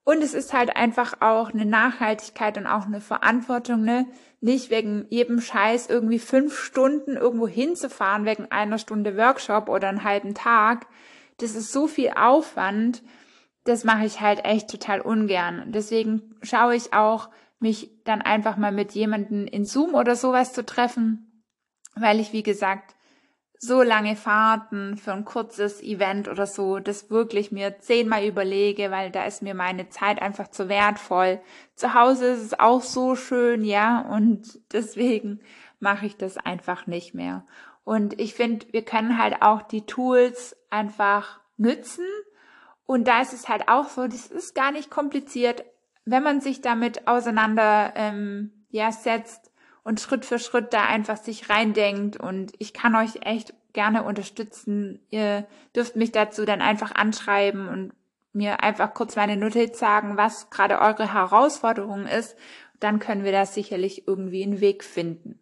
Und 0.05 0.23
es 0.23 0.35
ist 0.35 0.53
halt 0.53 0.77
einfach 0.77 1.21
auch 1.21 1.51
eine 1.53 1.67
Nachhaltigkeit 1.67 2.57
und 2.59 2.67
auch 2.67 2.87
eine 2.87 3.01
Verantwortung, 3.01 3.83
ne? 3.83 4.07
Nicht 4.41 4.71
wegen 4.71 5.07
jedem 5.11 5.41
Scheiß 5.41 5.89
irgendwie 5.89 6.19
fünf 6.19 6.59
Stunden 6.59 7.17
irgendwo 7.17 7.47
hinzufahren, 7.47 8.25
wegen 8.25 8.51
einer 8.51 8.79
Stunde 8.79 9.17
Workshop 9.17 9.69
oder 9.69 9.89
einen 9.89 10.05
halben 10.05 10.35
Tag. 10.35 10.87
Das 11.39 11.55
ist 11.55 11.73
so 11.73 11.87
viel 11.87 12.13
Aufwand. 12.17 13.03
Das 13.65 13.85
mache 13.85 14.07
ich 14.07 14.21
halt 14.21 14.45
echt 14.45 14.71
total 14.71 15.03
ungern. 15.03 15.71
Deswegen 15.73 16.35
schaue 16.43 16.75
ich 16.75 16.95
auch, 16.95 17.29
mich 17.61 17.91
dann 18.05 18.23
einfach 18.23 18.57
mal 18.57 18.73
mit 18.73 18.93
jemanden 18.93 19.47
in 19.47 19.67
Zoom 19.67 19.95
oder 19.95 20.17
sowas 20.17 20.55
zu 20.55 20.65
treffen, 20.65 21.45
weil 21.95 22.19
ich, 22.19 22.33
wie 22.33 22.43
gesagt, 22.43 22.97
so 23.63 23.83
lange 23.83 24.17
Fahrten 24.17 24.97
für 24.97 25.13
ein 25.13 25.27
kurzes 25.27 25.83
Event 25.83 26.29
oder 26.29 26.47
so, 26.47 26.79
das 26.79 27.11
wirklich 27.11 27.53
mir 27.53 27.79
zehnmal 27.79 28.25
überlege, 28.25 28.91
weil 28.91 29.11
da 29.11 29.25
ist 29.25 29.43
mir 29.43 29.55
meine 29.55 29.91
Zeit 29.91 30.23
einfach 30.23 30.49
zu 30.49 30.71
wertvoll. 30.71 31.41
Zu 31.75 31.93
Hause 31.93 32.29
ist 32.29 32.43
es 32.43 32.59
auch 32.59 32.81
so 32.81 33.17
schön, 33.17 33.63
ja, 33.63 34.01
und 34.01 34.59
deswegen 34.73 35.41
mache 35.79 36.07
ich 36.07 36.17
das 36.17 36.39
einfach 36.39 36.87
nicht 36.87 37.13
mehr. 37.13 37.45
Und 37.85 38.19
ich 38.19 38.33
finde, 38.33 38.67
wir 38.73 38.83
können 38.83 39.19
halt 39.19 39.43
auch 39.43 39.61
die 39.61 39.85
Tools 39.85 40.57
einfach 40.71 41.41
nützen. 41.59 42.07
Und 42.87 43.09
da 43.09 43.21
ist 43.21 43.35
es 43.35 43.51
halt 43.51 43.69
auch 43.69 43.89
so, 43.89 44.07
das 44.07 44.29
ist 44.29 44.55
gar 44.55 44.73
nicht 44.73 44.91
kompliziert, 44.91 45.65
wenn 46.07 46.23
man 46.23 46.41
sich 46.41 46.63
damit 46.63 47.07
auseinander 47.07 47.93
ähm, 47.95 48.65
ja, 48.71 48.91
setzt 48.91 49.50
und 49.83 50.01
Schritt 50.01 50.25
für 50.25 50.39
Schritt 50.39 50.73
da 50.73 50.87
einfach 50.87 51.17
sich 51.17 51.49
reindenkt 51.49 52.17
und 52.17 52.53
ich 52.59 52.73
kann 52.73 52.95
euch 52.95 53.23
echt 53.23 53.55
gerne 53.73 54.03
unterstützen. 54.03 55.01
Ihr 55.11 55.47
dürft 55.75 55.97
mich 55.97 56.13
dazu 56.13 56.45
dann 56.45 56.61
einfach 56.61 56.93
anschreiben 56.93 57.69
und 57.69 57.93
mir 58.33 58.63
einfach 58.63 58.95
kurz 58.95 59.17
meine 59.17 59.37
Notiz 59.37 59.79
sagen, 59.79 60.17
was 60.17 60.51
gerade 60.51 60.79
eure 60.79 61.13
Herausforderung 61.13 62.07
ist. 62.07 62.37
Dann 62.79 62.99
können 62.99 63.25
wir 63.25 63.33
da 63.33 63.47
sicherlich 63.47 64.07
irgendwie 64.07 64.43
einen 64.43 64.61
Weg 64.61 64.85
finden. 64.85 65.39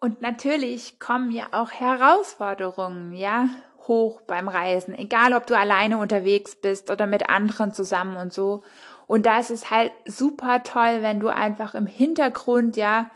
Und 0.00 0.20
natürlich 0.20 0.98
kommen 0.98 1.30
ja 1.30 1.46
auch 1.52 1.70
Herausforderungen, 1.70 3.12
ja, 3.12 3.48
hoch 3.88 4.20
beim 4.22 4.48
Reisen. 4.48 4.94
Egal, 4.94 5.34
ob 5.34 5.46
du 5.46 5.56
alleine 5.56 5.98
unterwegs 5.98 6.56
bist 6.56 6.90
oder 6.90 7.06
mit 7.06 7.28
anderen 7.28 7.72
zusammen 7.72 8.16
und 8.16 8.32
so. 8.32 8.62
Und 9.06 9.26
da 9.26 9.38
ist 9.38 9.50
es 9.50 9.70
halt 9.70 9.92
super 10.06 10.62
toll, 10.62 11.02
wenn 11.02 11.20
du 11.20 11.28
einfach 11.28 11.74
im 11.74 11.86
Hintergrund, 11.86 12.76
ja, 12.76 13.10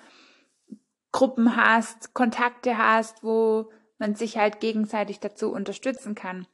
Gruppen 1.12 1.56
hast, 1.56 2.12
Kontakte 2.12 2.76
hast, 2.76 3.24
wo 3.24 3.70
man 3.98 4.14
sich 4.14 4.36
halt 4.36 4.60
gegenseitig 4.60 5.20
dazu 5.20 5.50
unterstützen 5.50 6.14
kann 6.14 6.46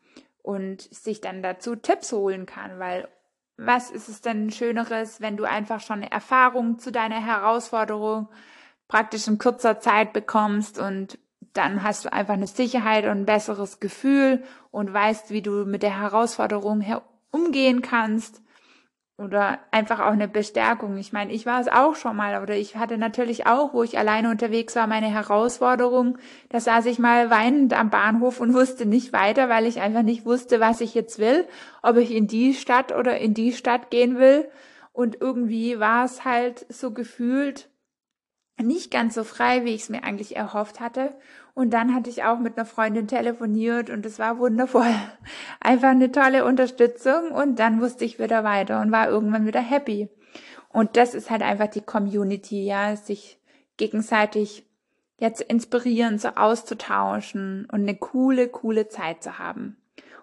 und 0.42 0.82
sich 0.82 1.20
dann 1.20 1.42
dazu 1.42 1.74
Tipps 1.74 2.12
holen 2.12 2.46
kann, 2.46 2.78
weil 2.78 3.08
was 3.56 3.90
ist 3.90 4.08
es 4.08 4.20
denn 4.20 4.50
Schöneres, 4.50 5.20
wenn 5.20 5.36
du 5.36 5.44
einfach 5.44 5.80
schon 5.80 6.02
Erfahrung 6.02 6.78
zu 6.78 6.92
deiner 6.92 7.24
Herausforderung 7.24 8.28
praktisch 8.88 9.26
in 9.26 9.38
kurzer 9.38 9.80
Zeit 9.80 10.12
bekommst 10.12 10.78
und 10.78 11.18
dann 11.52 11.82
hast 11.82 12.04
du 12.04 12.12
einfach 12.12 12.34
eine 12.34 12.46
Sicherheit 12.46 13.04
und 13.04 13.10
ein 13.10 13.26
besseres 13.26 13.80
Gefühl 13.80 14.42
und 14.70 14.92
weißt, 14.92 15.30
wie 15.30 15.42
du 15.42 15.64
mit 15.64 15.82
der 15.82 16.00
Herausforderung 16.00 16.84
umgehen 17.30 17.82
kannst 17.82 18.42
oder 19.18 19.58
einfach 19.70 20.00
auch 20.00 20.12
eine 20.12 20.28
Bestärkung. 20.28 20.96
Ich 20.96 21.12
meine, 21.12 21.32
ich 21.32 21.46
war 21.46 21.60
es 21.60 21.68
auch 21.68 21.94
schon 21.94 22.16
mal 22.16 22.42
oder 22.42 22.56
ich 22.56 22.76
hatte 22.76 22.98
natürlich 22.98 23.46
auch, 23.46 23.74
wo 23.74 23.82
ich 23.82 23.98
alleine 23.98 24.30
unterwegs 24.30 24.74
war, 24.74 24.86
meine 24.86 25.08
Herausforderung. 25.08 26.18
Da 26.48 26.60
saß 26.60 26.86
ich 26.86 26.98
mal 26.98 27.30
weinend 27.30 27.78
am 27.78 27.90
Bahnhof 27.90 28.40
und 28.40 28.54
wusste 28.54 28.86
nicht 28.86 29.12
weiter, 29.12 29.48
weil 29.48 29.66
ich 29.66 29.80
einfach 29.80 30.02
nicht 30.02 30.24
wusste, 30.24 30.60
was 30.60 30.80
ich 30.80 30.94
jetzt 30.94 31.18
will, 31.18 31.46
ob 31.82 31.96
ich 31.96 32.10
in 32.10 32.26
die 32.26 32.54
Stadt 32.54 32.92
oder 32.92 33.18
in 33.18 33.34
die 33.34 33.52
Stadt 33.52 33.90
gehen 33.90 34.18
will. 34.18 34.48
Und 34.92 35.20
irgendwie 35.20 35.78
war 35.78 36.04
es 36.04 36.24
halt 36.24 36.66
so 36.68 36.90
gefühlt 36.92 37.70
nicht 38.60 38.90
ganz 38.90 39.14
so 39.14 39.24
frei, 39.24 39.64
wie 39.64 39.74
ich 39.74 39.82
es 39.82 39.88
mir 39.88 40.04
eigentlich 40.04 40.36
erhofft 40.36 40.80
hatte. 40.80 41.14
Und 41.54 41.70
dann 41.70 41.94
hatte 41.94 42.08
ich 42.08 42.24
auch 42.24 42.38
mit 42.38 42.56
einer 42.56 42.64
Freundin 42.64 43.06
telefoniert 43.06 43.90
und 43.90 44.06
es 44.06 44.18
war 44.18 44.38
wundervoll. 44.38 44.94
Einfach 45.60 45.90
eine 45.90 46.10
tolle 46.10 46.44
Unterstützung 46.44 47.30
und 47.30 47.58
dann 47.58 47.80
wusste 47.80 48.04
ich 48.04 48.18
wieder 48.18 48.42
weiter 48.42 48.80
und 48.80 48.90
war 48.90 49.08
irgendwann 49.08 49.46
wieder 49.46 49.60
happy. 49.60 50.08
Und 50.70 50.96
das 50.96 51.14
ist 51.14 51.30
halt 51.30 51.42
einfach 51.42 51.68
die 51.68 51.82
Community, 51.82 52.64
ja, 52.64 52.96
sich 52.96 53.38
gegenseitig 53.76 54.66
jetzt 55.18 55.42
inspirieren, 55.42 56.18
so 56.18 56.28
auszutauschen 56.28 57.68
und 57.70 57.82
eine 57.82 57.96
coole, 57.96 58.48
coole 58.48 58.88
Zeit 58.88 59.22
zu 59.22 59.38
haben. 59.38 59.76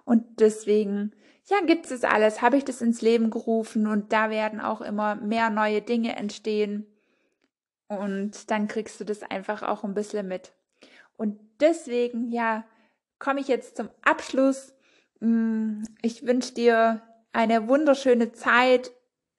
Und 0.06 0.40
deswegen, 0.40 1.14
ja, 1.46 1.58
gibt 1.66 1.90
es 1.92 2.04
alles, 2.04 2.42
habe 2.42 2.58
ich 2.58 2.66
das 2.66 2.82
ins 2.82 3.02
Leben 3.02 3.30
gerufen 3.30 3.86
und 3.86 4.12
da 4.12 4.32
werden 4.32 4.60
auch 4.60 4.82
immer 4.82 5.16
mehr 5.16 5.52
neue 5.52 5.82
Dinge 5.82 6.16
entstehen. 6.16 6.88
Und 7.88 8.50
dann 8.50 8.68
kriegst 8.68 9.00
du 9.00 9.04
das 9.04 9.22
einfach 9.22 9.62
auch 9.62 9.84
ein 9.84 9.94
bisschen 9.94 10.28
mit. 10.28 10.52
Und 11.20 11.38
deswegen, 11.60 12.32
ja, 12.32 12.64
komme 13.20 13.42
ich 13.42 13.50
jetzt 13.50 13.76
zum 13.76 13.90
Abschluss. 14.04 14.74
Mm, 15.20 15.84
ich 16.02 16.26
wünsche 16.26 16.54
dir 16.54 17.02
eine 17.34 17.68
wunderschöne 17.68 18.32
Zeit, 18.32 18.92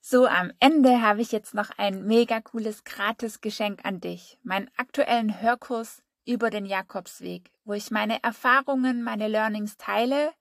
So, 0.00 0.26
am 0.26 0.50
Ende 0.58 1.00
habe 1.00 1.20
ich 1.20 1.30
jetzt 1.30 1.54
noch 1.54 1.70
ein 1.78 2.04
mega 2.04 2.40
cooles 2.40 2.82
Gratis-Geschenk 2.82 3.84
an 3.84 4.00
dich. 4.00 4.40
Meinen 4.42 4.68
aktuellen 4.76 5.40
Hörkurs 5.40 6.02
über 6.26 6.50
den 6.50 6.66
Jakobsweg, 6.66 7.52
wo 7.64 7.74
ich 7.74 7.92
meine 7.92 8.20
Erfahrungen, 8.24 9.04
meine 9.04 9.28
Learnings 9.28 9.76
teile. 9.76 10.32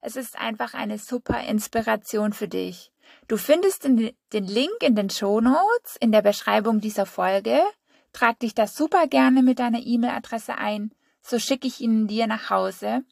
Es 0.00 0.16
ist 0.16 0.40
einfach 0.40 0.72
eine 0.72 0.96
super 0.96 1.44
Inspiration 1.46 2.32
für 2.32 2.48
dich. 2.48 2.90
Du 3.28 3.36
findest 3.36 3.84
den, 3.84 4.14
Link 4.32 4.82
in 4.82 4.96
den 4.96 5.10
Show 5.10 5.42
Notes 5.42 5.96
in 6.00 6.10
der 6.10 6.22
Beschreibung 6.22 6.80
dieser 6.80 7.04
Folge. 7.04 7.60
Trag 8.14 8.38
dich 8.38 8.54
da 8.54 8.66
super 8.66 9.08
gerne 9.08 9.42
mit 9.42 9.58
deiner 9.58 9.84
E-Mail-Adresse 9.84 10.56
ein 10.56 10.90
so 11.22 11.38
schicke 11.38 11.66
ich 11.66 11.80
ihn 11.80 12.06
dir 12.06 12.26
nach 12.26 12.50
Hause 12.50 13.04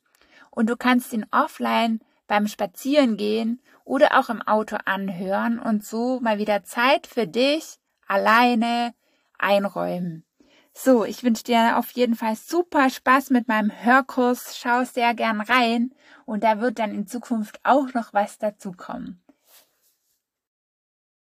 und 0.51 0.69
du 0.69 0.77
kannst 0.77 1.13
ihn 1.13 1.27
offline 1.31 2.01
beim 2.27 2.47
Spazierengehen 2.47 3.61
oder 3.85 4.19
auch 4.19 4.29
im 4.29 4.43
Auto 4.43 4.77
anhören 4.85 5.59
und 5.59 5.85
so 5.85 6.21
mal 6.21 6.39
wieder 6.39 6.65
Zeit 6.65 7.07
für 7.07 7.27
dich 7.27 7.79
alleine 8.07 8.95
einräumen. 9.39 10.25
So, 10.73 11.05
ich 11.05 11.25
wünsche 11.25 11.45
dir 11.45 11.79
auf 11.79 11.91
jeden 11.93 12.15
Fall 12.15 12.37
super 12.37 12.89
Spaß 12.89 13.31
mit 13.31 13.49
meinem 13.49 13.71
Hörkurs. 13.71 14.57
Schau 14.57 14.85
sehr 14.85 15.15
gern 15.15 15.41
rein 15.41 15.93
und 16.27 16.45
da 16.45 16.61
wird 16.61 16.79
dann 16.79 16.95
in 16.95 17.07
Zukunft 17.07 17.61
auch 17.65 17.93
noch 17.95 18.13
was 18.13 18.39
dazukommen. 18.39 19.23